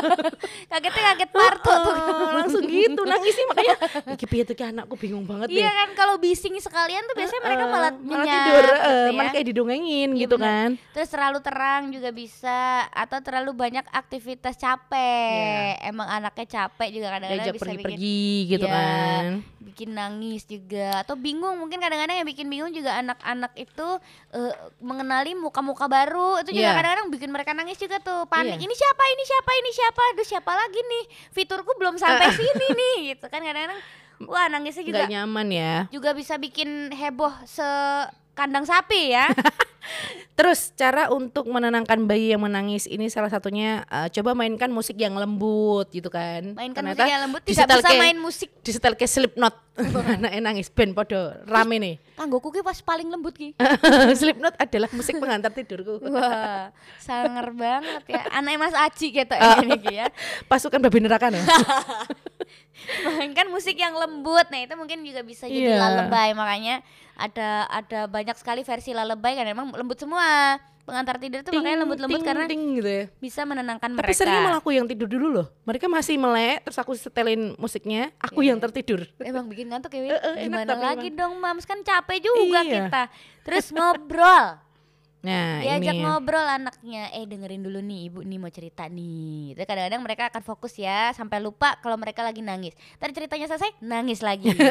kagetnya 0.71 1.01
kaget 1.07 1.29
Parto 1.31 1.73
tuh 1.73 1.93
langsung 2.31 2.63
gitu 2.63 3.01
nangis 3.03 3.33
sih 3.33 3.45
makanya 3.45 3.75
iki 4.15 4.25
piye 4.25 4.43
tuh 4.43 4.53
ki 4.53 4.63
anakku 4.63 4.95
bingung 4.95 5.23
banget 5.23 5.49
iya 5.49 5.69
kan 5.69 5.89
kalau 5.93 6.15
bising 6.17 6.53
sekalian 6.57 7.03
tuh 7.03 7.15
biasanya 7.15 7.41
mereka 7.41 7.63
malah 7.65 7.91
malah 7.95 8.25
tidur, 8.25 8.63
gitu 8.63 8.77
eh, 8.81 9.01
ya. 9.03 9.11
malah 9.11 9.31
kayak 9.31 9.47
didongengin 9.47 10.09
Iya, 10.11 10.21
gitu 10.21 10.35
kan. 10.37 10.69
terus 10.91 11.09
terlalu 11.09 11.39
terang 11.39 11.83
juga 11.89 12.09
bisa 12.11 12.59
atau 12.87 13.17
terlalu 13.19 13.51
banyak 13.53 13.85
aktivitas 13.87 14.55
capek 14.55 15.81
emang 15.83 16.07
anaknya 16.07 16.45
capek 16.47 16.89
juga 16.91 17.07
kadang-kadang 17.11 17.45
bisa 17.47 17.61
pergi-pergi 17.61 18.23
gitu 18.49 18.65
Iya. 18.65 18.73
kan. 18.73 19.23
bikin 19.61 19.89
nangis 19.91 20.43
juga 20.43 20.99
atau 20.99 21.15
bingung 21.15 21.55
mungkin 21.55 21.79
kadang-kadang 21.79 22.17
yang 22.17 22.27
bikin 22.27 22.47
bingung 22.47 22.71
juga 22.71 22.97
anak-anak 22.97 23.53
itu 23.55 23.87
eh, 24.31 24.53
mengenali 24.79 25.33
muka-muka 25.33 25.85
baru. 25.85 26.39
Itu 26.39 26.51
juga 26.51 26.69
Iya. 26.69 26.77
kadang-kadang 26.77 27.07
bikin 27.09 27.29
mereka 27.29 27.51
nangis 27.51 27.75
juga 27.75 27.97
tuh. 27.97 28.23
Panik 28.25 28.55
Iya. 28.55 28.63
ini 28.63 28.73
siapa? 28.73 29.03
Ini 29.05 29.23
siapa? 29.25 29.51
Ini 29.53 29.71
siapa? 29.73 30.01
Aduh 30.07 30.23
siapa 30.25 30.51
lagi 30.53 30.79
nih? 30.79 31.03
Fiturku 31.31 31.71
belum 31.75 31.95
sampai 31.95 32.29
sini 32.39 32.67
nih. 32.69 32.95
Gitu 33.11 33.25
kan 33.25 33.41
kadang-kadang 33.41 33.81
wah 34.21 34.45
nangisnya 34.47 34.83
juga 34.83 35.01
Nggak 35.01 35.11
nyaman 35.11 35.47
ya. 35.49 35.73
juga 35.89 36.13
bisa 36.13 36.37
bikin 36.37 36.69
heboh 36.91 37.33
se 37.43 37.65
kandang 38.33 38.63
sapi 38.63 39.11
ya 39.11 39.27
Terus 40.31 40.73
cara 40.73 41.11
untuk 41.11 41.45
menenangkan 41.45 42.05
bayi 42.05 42.33
yang 42.33 42.41
menangis 42.41 42.85
ini 42.85 43.09
salah 43.09 43.29
satunya 43.29 43.83
eh, 43.85 44.07
coba 44.09 44.33
mainkan 44.33 44.69
musik 44.69 44.97
yang 44.97 45.13
lembut 45.13 45.89
gitu 45.89 46.07
kan. 46.07 46.55
mainkan 46.55 46.81
Ternyata 46.81 46.97
musik 46.97 47.13
yang 47.13 47.21
lembut 47.27 47.41
tidak 47.43 47.67
bisa 47.67 47.89
ke- 47.89 47.99
main 47.99 48.17
musik 48.17 48.49
Disetel 48.61 48.93
ke 48.93 49.05
Slipknot. 49.05 49.53
Anaknya 50.17 50.41
nangis 50.41 50.69
ben 50.69 50.93
podo 50.93 51.33
rame 51.45 51.77
nih. 51.77 51.95
kanggoku 52.13 52.53
ki 52.53 52.61
pas 52.61 52.77
paling 52.77 53.09
lembut 53.09 53.33
ki 53.33 53.57
Slipknot 54.19 54.53
adalah 54.55 54.89
musik 54.93 55.17
pengantar 55.17 55.49
tidurku. 55.49 55.97
wah 56.05 56.69
sanger 56.97 57.49
banget 57.51 58.01
ya 58.05 58.21
anaknya 58.29 58.59
Mas 58.61 58.75
Aji 58.77 59.07
gitu 59.11 59.33
ini 59.33 59.75
Ki, 59.77 59.93
ya 59.95 60.07
Pasukan 60.45 60.77
babi 60.77 61.01
neraka 61.01 61.33
no? 61.33 61.41
Mainkan 63.07 63.47
musik 63.47 63.75
yang 63.75 63.93
lembut 63.93 64.47
nah 64.47 64.57
itu 64.57 64.73
mungkin 64.73 65.01
juga 65.01 65.21
bisa 65.21 65.45
jadi 65.45 65.71
Iya. 65.71 65.77
lullaby 65.77 66.29
makanya 66.33 66.75
ada 67.13 67.67
ada 67.67 67.99
banyak 68.05 68.33
sekali 68.33 68.61
versi 68.61 68.91
lullaby 68.91 69.33
kan 69.33 69.45
emang 69.45 69.69
lembut 69.71 69.97
semua 69.97 70.57
pengantar 70.81 71.21
tidur 71.21 71.45
tuh 71.45 71.53
makanya 71.53 71.85
lembut-lembut 71.85 72.17
Ting, 72.17 72.25
karena 72.25 72.45
ting 72.49 72.63
gitu 72.73 72.89
ya. 72.89 73.03
bisa 73.21 73.45
menenangkan 73.45 73.89
Tapi 73.91 74.01
mereka 74.01 74.17
seringnya 74.17 74.41
malah 74.41 74.59
aku 74.59 74.73
yang 74.73 74.89
tidur 74.89 75.05
dulu 75.05 75.27
loh. 75.29 75.47
Mereka 75.61 75.85
masih 75.85 76.17
melek 76.17 76.65
terus 76.65 76.77
aku 76.81 76.97
setelin 76.97 77.53
musiknya, 77.55 78.09
aku 78.17 78.41
Iya. 78.41 78.49
yang 78.51 78.59
tertidur. 78.59 79.05
emang 79.21 79.45
bikin 79.45 79.69
ngantuk 79.69 79.93
ya? 79.93 80.01
Eh, 80.01 80.17
eh, 80.17 80.35
gimana 80.49 80.65
tapi 80.65 80.81
lagi 80.81 81.07
dong 81.13 81.37
mams 81.37 81.63
kan 81.63 81.79
capek 81.79 82.25
juga 82.25 82.65
Iya. 82.65 82.89
kita 82.89 83.03
terus 83.45 83.69
ngobrol 83.69 84.57
Nah, 85.21 85.61
diajak 85.61 85.93
ini. 85.93 86.01
ngobrol 86.01 86.41
anaknya 86.41 87.13
eh 87.13 87.29
dengerin 87.29 87.61
dulu 87.61 87.77
nih 87.77 88.09
ibu 88.09 88.19
nih 88.25 88.41
mau 88.41 88.49
cerita 88.49 88.89
nih 88.89 89.53
Itu 89.53 89.61
kadang-kadang 89.69 90.01
mereka 90.01 90.33
akan 90.33 90.41
fokus 90.41 90.73
ya 90.81 91.13
sampai 91.13 91.37
lupa 91.37 91.77
kalau 91.77 91.93
mereka 91.93 92.25
lagi 92.25 92.41
nangis 92.41 92.73
tadi 92.97 93.13
ceritanya 93.13 93.45
selesai 93.45 93.77
nangis 93.85 94.25
lagi 94.25 94.49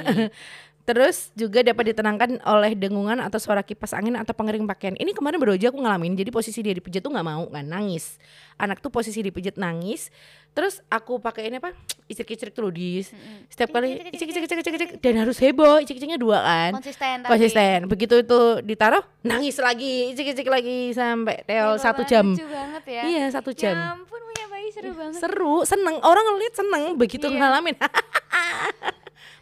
Terus 0.90 1.30
juga 1.38 1.62
dapat 1.62 1.94
ditenangkan 1.94 2.42
oleh 2.42 2.74
dengungan 2.74 3.22
atau 3.22 3.38
suara 3.38 3.62
kipas 3.62 3.94
angin 3.94 4.18
atau 4.18 4.34
pengering 4.34 4.66
pakaian. 4.66 4.98
Ini 4.98 5.14
kemarin 5.14 5.38
baru 5.38 5.54
aja 5.54 5.70
aku 5.70 5.78
ngalamin. 5.78 6.18
Jadi 6.18 6.34
posisi 6.34 6.66
dia 6.66 6.74
dipijat 6.74 7.04
tuh 7.04 7.14
nggak 7.14 7.26
mau 7.30 7.46
kan, 7.46 7.62
nangis. 7.62 8.18
Anak 8.60 8.78
tuh 8.78 8.88
posisi 8.88 9.18
dipijat 9.18 9.56
nangis. 9.56 10.12
Terus 10.50 10.84
aku 10.86 11.16
pakai 11.16 11.48
ini 11.48 11.56
apa? 11.56 11.72
Icik-icik 12.04 12.50
tuh 12.50 12.62
loh 12.62 12.70
di 12.70 13.00
setiap 13.46 13.70
kali 13.70 13.96
icik-icik 14.10 14.42
icik-icik 14.44 14.74
icik 14.74 14.90
dan 14.98 15.14
harus 15.16 15.38
heboh. 15.38 15.80
Icik-iciknya 15.80 16.14
dua 16.16 16.38
kan. 16.38 16.70
konsisten 16.76 17.22
tapi 17.22 17.30
Konsisten. 17.32 17.78
Begitu 17.86 18.14
itu 18.20 18.40
ditaruh, 18.60 19.00
nangis 19.22 19.56
lagi, 19.56 20.12
icik-icik 20.12 20.44
lagi 20.44 20.92
sampai 20.92 21.40
Iya, 21.46 21.74
satu 21.74 22.04
jam. 22.04 22.36
banget 22.36 22.82
ya 22.84 23.02
Iya 23.02 23.24
satu 23.30 23.50
jam. 23.50 23.72
Ya 23.72 23.94
ampun 23.94 24.20
punya 24.20 24.44
bayi 24.46 24.68
seru 24.68 24.90
banget. 24.92 25.18
Seru, 25.18 25.54
seneng. 25.64 25.96
Orang 26.02 26.24
ngeliat 26.26 26.52
seneng 26.52 26.82
begitu 26.94 27.26
Iya. 27.26 27.38
ngalamin. 27.38 27.76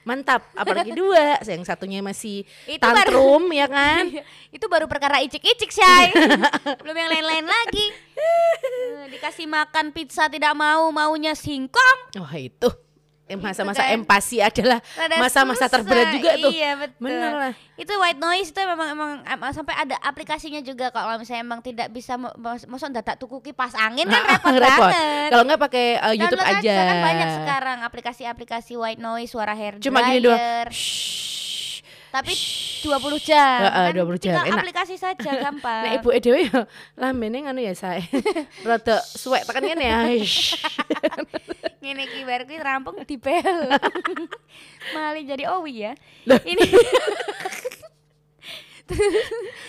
Mantap, 0.08 0.40
apalagi 0.56 0.96
dua. 0.96 1.36
Yang 1.44 1.68
satunya 1.68 2.00
masih 2.00 2.48
Itu 2.64 2.80
tantrum 2.80 3.44
ya 3.52 3.68
kan. 3.68 4.08
Itu 4.56 4.64
baru 4.72 4.88
perkara 4.88 5.20
icik-icik, 5.20 5.68
Syai. 5.68 6.16
Belum 6.80 6.96
yang 6.96 7.12
lain-lain 7.12 7.44
lagi. 7.44 7.86
Eh, 8.16 9.12
Dikasih 9.12 9.44
makan 9.44 9.92
pizza 9.92 10.32
tidak 10.32 10.56
mau, 10.56 10.88
maunya 10.88 11.36
singkong. 11.36 11.98
Wah 12.16 12.32
itu 12.40 12.72
Eh, 12.72 12.87
masa-masa 13.36 13.84
kan. 13.84 14.00
empati 14.00 14.40
adalah 14.40 14.80
masa-masa 15.20 15.68
terberat 15.68 16.16
juga 16.16 16.30
tuh. 16.40 16.52
Iya, 16.54 16.70
betul. 16.80 17.04
Bener 17.04 17.32
lah. 17.36 17.52
Itu 17.76 17.92
white 18.00 18.16
noise 18.16 18.48
itu 18.48 18.60
memang 18.64 18.88
emang 18.96 19.10
em- 19.28 19.52
sampai 19.52 19.74
ada 19.76 20.00
aplikasinya 20.00 20.64
juga 20.64 20.88
kalau 20.88 21.20
misalnya 21.20 21.44
emang 21.44 21.60
tidak 21.60 21.92
bisa 21.92 22.16
mosok 22.64 22.88
dadak 22.96 23.20
tuku 23.20 23.44
kipas 23.44 23.76
angin 23.76 24.08
kan 24.08 24.24
repot, 24.56 24.56
banget. 24.56 25.28
Kalau 25.28 25.42
nggak 25.44 25.60
pakai 25.60 25.86
uh, 26.00 26.14
YouTube 26.16 26.40
aja. 26.40 26.74
kan 26.88 26.98
banyak 27.04 27.28
sekarang 27.44 27.78
aplikasi-aplikasi 27.84 28.72
white 28.80 29.02
noise, 29.02 29.28
suara 29.28 29.52
hair 29.52 29.76
Cuma 29.76 30.08
gini 30.08 30.24
doang. 30.24 30.38
Tapi 32.08 32.32
20 32.80 33.20
jam. 33.20 33.60
Heeh, 33.68 33.86
kan 33.92 34.00
20 34.00 34.16
jam. 34.16 34.32
Tinggal 34.32 34.46
Enak. 34.48 34.60
aplikasi 34.64 34.94
saja 34.96 35.30
gampang. 35.44 35.82
Nah 35.84 35.92
ibu 35.94 36.08
Edewe 36.08 36.48
ya 36.48 36.64
lambene 36.96 37.44
nganu 37.44 37.60
ya 37.60 37.74
saya. 37.76 38.00
Rada 38.64 39.04
suwek 39.04 39.44
tekan 39.44 39.64
ngene 39.64 39.84
ya. 39.84 39.98
Ngene 41.84 42.02
iki 42.04 42.20
bar 42.24 42.42
kuwi 42.42 42.58
rampung 42.58 42.96
dibel. 43.04 43.58
Mali 44.94 45.22
jadi 45.24 45.46
Owi 45.52 45.84
ya. 45.84 45.92
Ini 46.26 46.64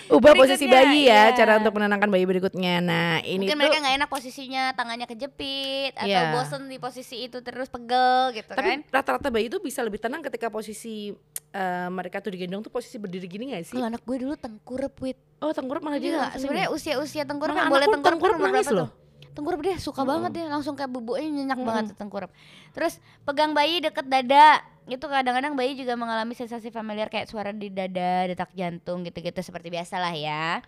Ubah 0.10 0.34
posisi 0.34 0.65
Berikutnya, 0.65 0.89
bayi 0.89 1.01
ya, 1.05 1.29
iya. 1.29 1.38
cara 1.38 1.60
untuk 1.60 1.73
menenangkan 1.75 2.10
bayi 2.10 2.25
berikutnya. 2.25 2.79
Nah, 2.79 3.21
ini 3.21 3.45
mungkin 3.45 3.53
tuh 3.53 3.60
mereka 3.60 3.77
nggak 3.77 3.95
enak 3.99 4.10
posisinya, 4.10 4.63
tangannya 4.73 5.05
kejepit 5.05 5.93
atau 5.93 6.08
Iya. 6.08 6.34
bosen 6.34 6.65
di 6.65 6.77
posisi 6.77 7.15
itu 7.21 7.38
terus 7.39 7.67
pegel 7.67 8.34
gitu 8.34 8.49
kan. 8.49 8.58
tapi 8.58 8.71
rata-rata 8.89 9.27
bayi 9.29 9.47
itu 9.47 9.60
bisa 9.60 9.82
lebih 9.82 9.97
tenang 9.97 10.21
ketika 10.21 10.47
posisi 10.47 11.13
eh, 11.49 11.89
mereka 11.89 12.19
tuh 12.19 12.29
digendong 12.29 12.62
tuh 12.62 12.69
posisi 12.69 12.95
berdiri 12.95 13.25
gini 13.25 13.51
gak 13.51 13.65
sih? 13.65 13.73
Kalau 13.73 13.88
anak 13.88 14.01
gue 14.01 14.17
dulu 14.19 14.34
tengkurep 14.34 14.93
wit. 14.99 15.17
Oh, 15.39 15.49
tengkurap 15.49 15.82
malah 15.82 15.97
dia 15.97 16.10
Iya, 16.12 16.25
sebenarnya 16.36 16.69
usia-usia 16.69 17.23
tengkurap 17.23 17.53
yang 17.53 17.69
boleh 17.69 17.86
tengkurap, 17.88 18.13
tengkurap 18.15 18.36
kan 18.36 18.45
nangis 18.49 18.69
loh. 18.69 18.86
tuh? 18.86 18.89
Tengkurap 19.29 19.60
dia 19.62 19.75
suka 19.77 20.01
Mm-mm. 20.01 20.12
banget 20.12 20.32
dia, 20.36 20.45
langsung 20.47 20.73
kayak 20.73 20.89
bubuknya 20.89 21.25
nyenyak 21.25 21.55
Mm-mm. 21.55 21.69
banget 21.69 21.84
tuh 21.89 21.97
tengkurap. 21.97 22.29
Terus 22.71 22.93
pegang 23.23 23.53
bayi 23.53 23.77
deket 23.79 24.05
dada. 24.05 24.62
Itu 24.89 25.06
kadang-kadang 25.06 25.54
bayi 25.54 25.78
juga 25.78 25.93
mengalami 25.93 26.34
sensasi 26.34 26.73
familiar 26.73 27.08
kayak 27.08 27.30
suara 27.30 27.54
di 27.54 27.69
dada, 27.69 28.25
detak 28.25 28.49
jantung 28.58 29.06
gitu-gitu 29.06 29.39
seperti 29.39 29.69
biasa 29.69 30.02
lah 30.02 30.12
ya. 30.12 30.60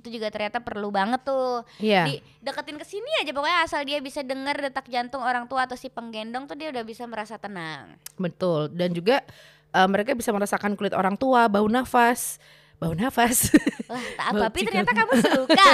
Itu 0.00 0.12
juga 0.12 0.28
ternyata 0.28 0.60
perlu 0.60 0.92
banget 0.92 1.24
tuh. 1.24 1.64
Iya. 1.80 2.04
Di 2.08 2.14
deketin 2.44 2.76
ke 2.76 2.84
sini 2.84 3.10
aja 3.24 3.32
pokoknya 3.32 3.58
asal 3.64 3.80
dia 3.88 3.98
bisa 4.00 4.20
dengar 4.20 4.56
detak 4.60 4.88
jantung 4.92 5.24
orang 5.24 5.48
tua 5.48 5.64
atau 5.64 5.76
si 5.76 5.88
penggendong 5.88 6.44
tuh 6.44 6.56
dia 6.56 6.68
udah 6.68 6.84
bisa 6.84 7.08
merasa 7.08 7.40
tenang. 7.40 7.96
Betul. 8.20 8.68
Dan 8.72 8.92
juga 8.92 9.24
eh, 9.72 9.88
mereka 9.88 10.12
bisa 10.12 10.30
merasakan 10.30 10.76
kulit 10.76 10.92
orang 10.92 11.16
tua, 11.16 11.48
bau 11.48 11.68
nafas, 11.68 12.40
bau 12.80 12.96
nafas. 12.96 13.52
Lah, 13.86 14.00
tak 14.16 14.26
abapi 14.32 14.58
cikum. 14.58 14.68
ternyata 14.72 14.92
kamu 14.96 15.12
suka. 15.20 15.68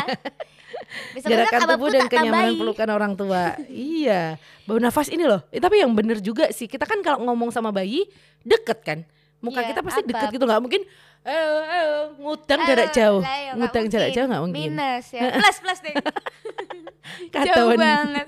Bisa 1.15 1.27
ababku 1.29 1.87
tubuh 1.87 1.89
dan 1.89 2.07
kenyamanan 2.07 2.43
tambahi. 2.49 2.59
pelukan 2.59 2.89
orang 2.91 3.13
tua. 3.15 3.43
iya, 3.69 4.37
bau 4.65 4.77
nafas 4.77 5.09
ini 5.09 5.23
loh. 5.23 5.41
Eh, 5.49 5.59
tapi 5.59 5.79
yang 5.79 5.95
bener 5.95 6.19
juga 6.19 6.51
sih. 6.51 6.67
Kita 6.67 6.83
kan 6.83 6.99
kalau 7.01 7.23
ngomong 7.23 7.49
sama 7.49 7.71
bayi 7.71 8.05
deket 8.43 8.83
kan. 8.83 8.99
Muka 9.39 9.61
Iya, 9.61 9.69
kita 9.71 9.81
pasti 9.81 10.01
abab. 10.03 10.11
deket 10.11 10.29
gitu 10.33 10.45
nggak 10.45 10.61
mungkin 10.61 10.83
eh, 11.23 11.33
eh, 11.63 11.91
ngutang 12.17 12.61
Eh, 12.61 12.67
jarak 12.67 12.89
jauh. 12.91 13.21
lah, 13.21 13.29
ya, 13.29 13.51
nggak 13.53 13.57
ngutang 13.61 13.85
jarak 13.87 14.11
jauh 14.11 14.27
nggak 14.27 14.43
mungkin. 14.43 14.61
Minus 14.73 15.07
ya. 15.13 15.23
Plus 15.39 15.57
plus 15.61 15.81
deh. 15.85 15.95
Jauh 17.33 17.71
banget. 17.77 18.27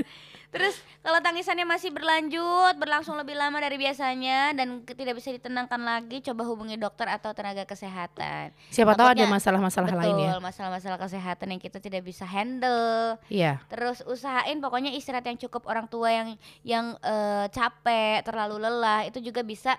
Terus 0.48 0.80
kalau 1.04 1.20
tangisannya 1.20 1.68
masih 1.68 1.92
berlanjut, 1.92 2.74
berlangsung 2.80 3.20
lebih 3.20 3.36
lama 3.36 3.60
dari 3.60 3.76
biasanya 3.76 4.56
dan 4.56 4.80
tidak 4.88 5.20
bisa 5.20 5.28
ditenangkan 5.28 5.76
lagi, 5.76 6.24
coba 6.24 6.48
hubungi 6.48 6.80
dokter 6.80 7.04
atau 7.04 7.36
tenaga 7.36 7.68
kesehatan. 7.68 8.56
Siapa 8.72 8.96
tahu 8.96 9.12
ada 9.12 9.24
Takutnya- 9.24 9.36
masalah-masalah 9.36 9.90
lain 9.92 10.14
ya. 10.16 10.28
Betul, 10.32 10.40
masalah-masalah 10.48 10.98
kesehatan 11.04 11.46
yang 11.52 11.60
kita 11.60 11.78
tidak 11.84 12.00
bisa 12.00 12.24
handle. 12.24 13.20
Iya. 13.28 13.60
Terus 13.68 14.00
usahain 14.08 14.56
pokoknya 14.64 14.96
istirahat 14.96 15.28
yang 15.28 15.36
cukup 15.36 15.68
orang 15.68 15.84
tua 15.84 16.08
yang 16.08 16.28
yang 16.64 16.86
eh, 17.04 17.46
capek, 17.52 18.24
terlalu 18.24 18.56
lelah 18.56 19.04
itu 19.04 19.20
juga 19.20 19.44
bisa 19.44 19.76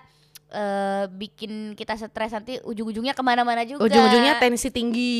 eh, 0.50 1.04
bikin 1.08 1.78
kita 1.78 1.94
stres 1.94 2.34
nanti 2.34 2.58
ujung-ujungnya 2.66 3.14
ke 3.14 3.22
mana-mana 3.22 3.62
juga. 3.62 3.86
Ujung-ujungnya 3.86 4.42
tensi 4.42 4.68
tinggi 4.74 5.14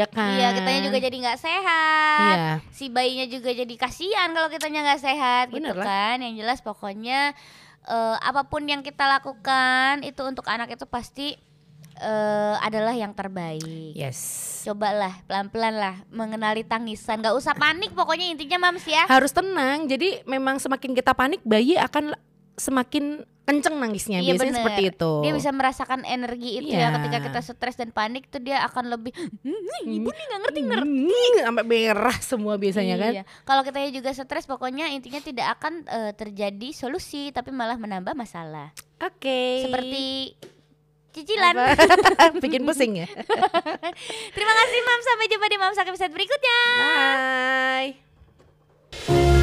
ya 0.00 0.08
kan. 0.08 0.34
Iya, 0.40 0.48
kitanya 0.56 0.80
juga 0.88 0.98
jadi 1.04 1.16
nggak 1.20 1.40
sehat. 1.40 2.36
Iya. 2.36 2.52
Si 2.72 2.88
bayinya 2.88 3.26
juga 3.28 3.50
jadi 3.52 3.74
kasihan 3.76 4.32
kalau 4.32 4.48
kitanya 4.48 4.80
nggak 4.92 5.02
sehat 5.04 5.44
Bener 5.52 5.72
gitu 5.72 5.72
lah. 5.80 5.86
kan. 5.86 6.16
Yang 6.24 6.34
jelas 6.44 6.58
pokoknya 6.64 7.36
eh, 7.84 8.16
apa 8.18 8.48
pun 8.48 8.64
yang 8.64 8.80
kita 8.80 9.04
lakukan 9.04 10.00
itu 10.02 10.22
untuk 10.24 10.48
anak 10.48 10.72
itu 10.72 10.88
pasti 10.88 11.36
eh, 12.00 12.56
adalah 12.64 12.96
yang 12.96 13.12
terbaik. 13.12 13.92
Yes. 13.92 14.18
Cobalah 14.64 15.20
pelan-pelan 15.28 15.76
lah 15.76 15.96
mengenali 16.08 16.64
tangisan. 16.64 17.20
Gak 17.20 17.36
usah 17.36 17.52
panik 17.52 17.92
pokoknya 17.92 18.32
intinya 18.32 18.72
mams 18.72 18.88
ya. 18.88 19.04
Harus 19.12 19.36
tenang. 19.36 19.84
Jadi 19.84 20.24
memang 20.24 20.56
semakin 20.56 20.96
kita 20.96 21.12
panik 21.12 21.44
bayi 21.44 21.76
akan 21.76 22.16
semakin 22.56 23.26
kenceng 23.44 23.76
nangisnya. 23.76 24.18
Iya, 24.18 24.32
Biasanya 24.32 24.50
bener. 24.50 24.60
seperti 24.64 24.82
itu. 24.88 25.12
Dia 25.20 25.32
bisa 25.32 25.50
merasakan 25.50 26.00
energi 26.02 26.50
itu 26.56 26.72
Iya. 26.72 26.80
ya 26.80 26.96
ketika 26.96 27.18
kita 27.22 27.40
stres 27.40 27.76
dan 27.76 27.90
panik 27.90 28.26
tuh 28.26 28.40
dia 28.40 28.64
akan 28.64 28.88
lebih 28.90 29.12
"Hmm, 29.14 29.84
ibu 29.86 30.08
nih 30.08 30.24
nggak 30.24 30.40
ngerti 30.42 30.60
ngerti. 30.64 30.88
Hmm, 31.04 31.36
sampai 31.44 31.64
merah 31.64 32.16
semua 32.18 32.54
biasanya 32.56 32.96
kan. 32.96 33.12
Iya. 33.12 33.22
Kalau 33.42 33.62
kita 33.62 33.78
juga 33.90 34.10
stres 34.10 34.44
pokoknya 34.44 34.88
intinya 34.88 35.20
tidak 35.20 35.46
akan 35.54 35.84
eh, 35.84 36.12
terjadi 36.12 36.68
solusi 36.70 37.30
tapi 37.30 37.48
malah 37.48 37.76
menambah 37.76 38.12
masalah. 38.12 38.72
Oke. 38.98 39.68
Seperti 39.68 40.32
cicilan. 41.12 41.54
Bikin 42.42 42.64
pusing 42.64 42.96
ya. 42.96 43.06
Terima 44.32 44.52
kasih 44.56 44.80
Mam 44.80 45.00
sampai 45.04 45.26
jumpa 45.28 45.46
di 45.46 45.56
Mam 45.56 45.72
Sakit 45.72 45.92
episode 45.92 46.10
berikutnya. 46.10 46.60
Bye. 49.04 49.33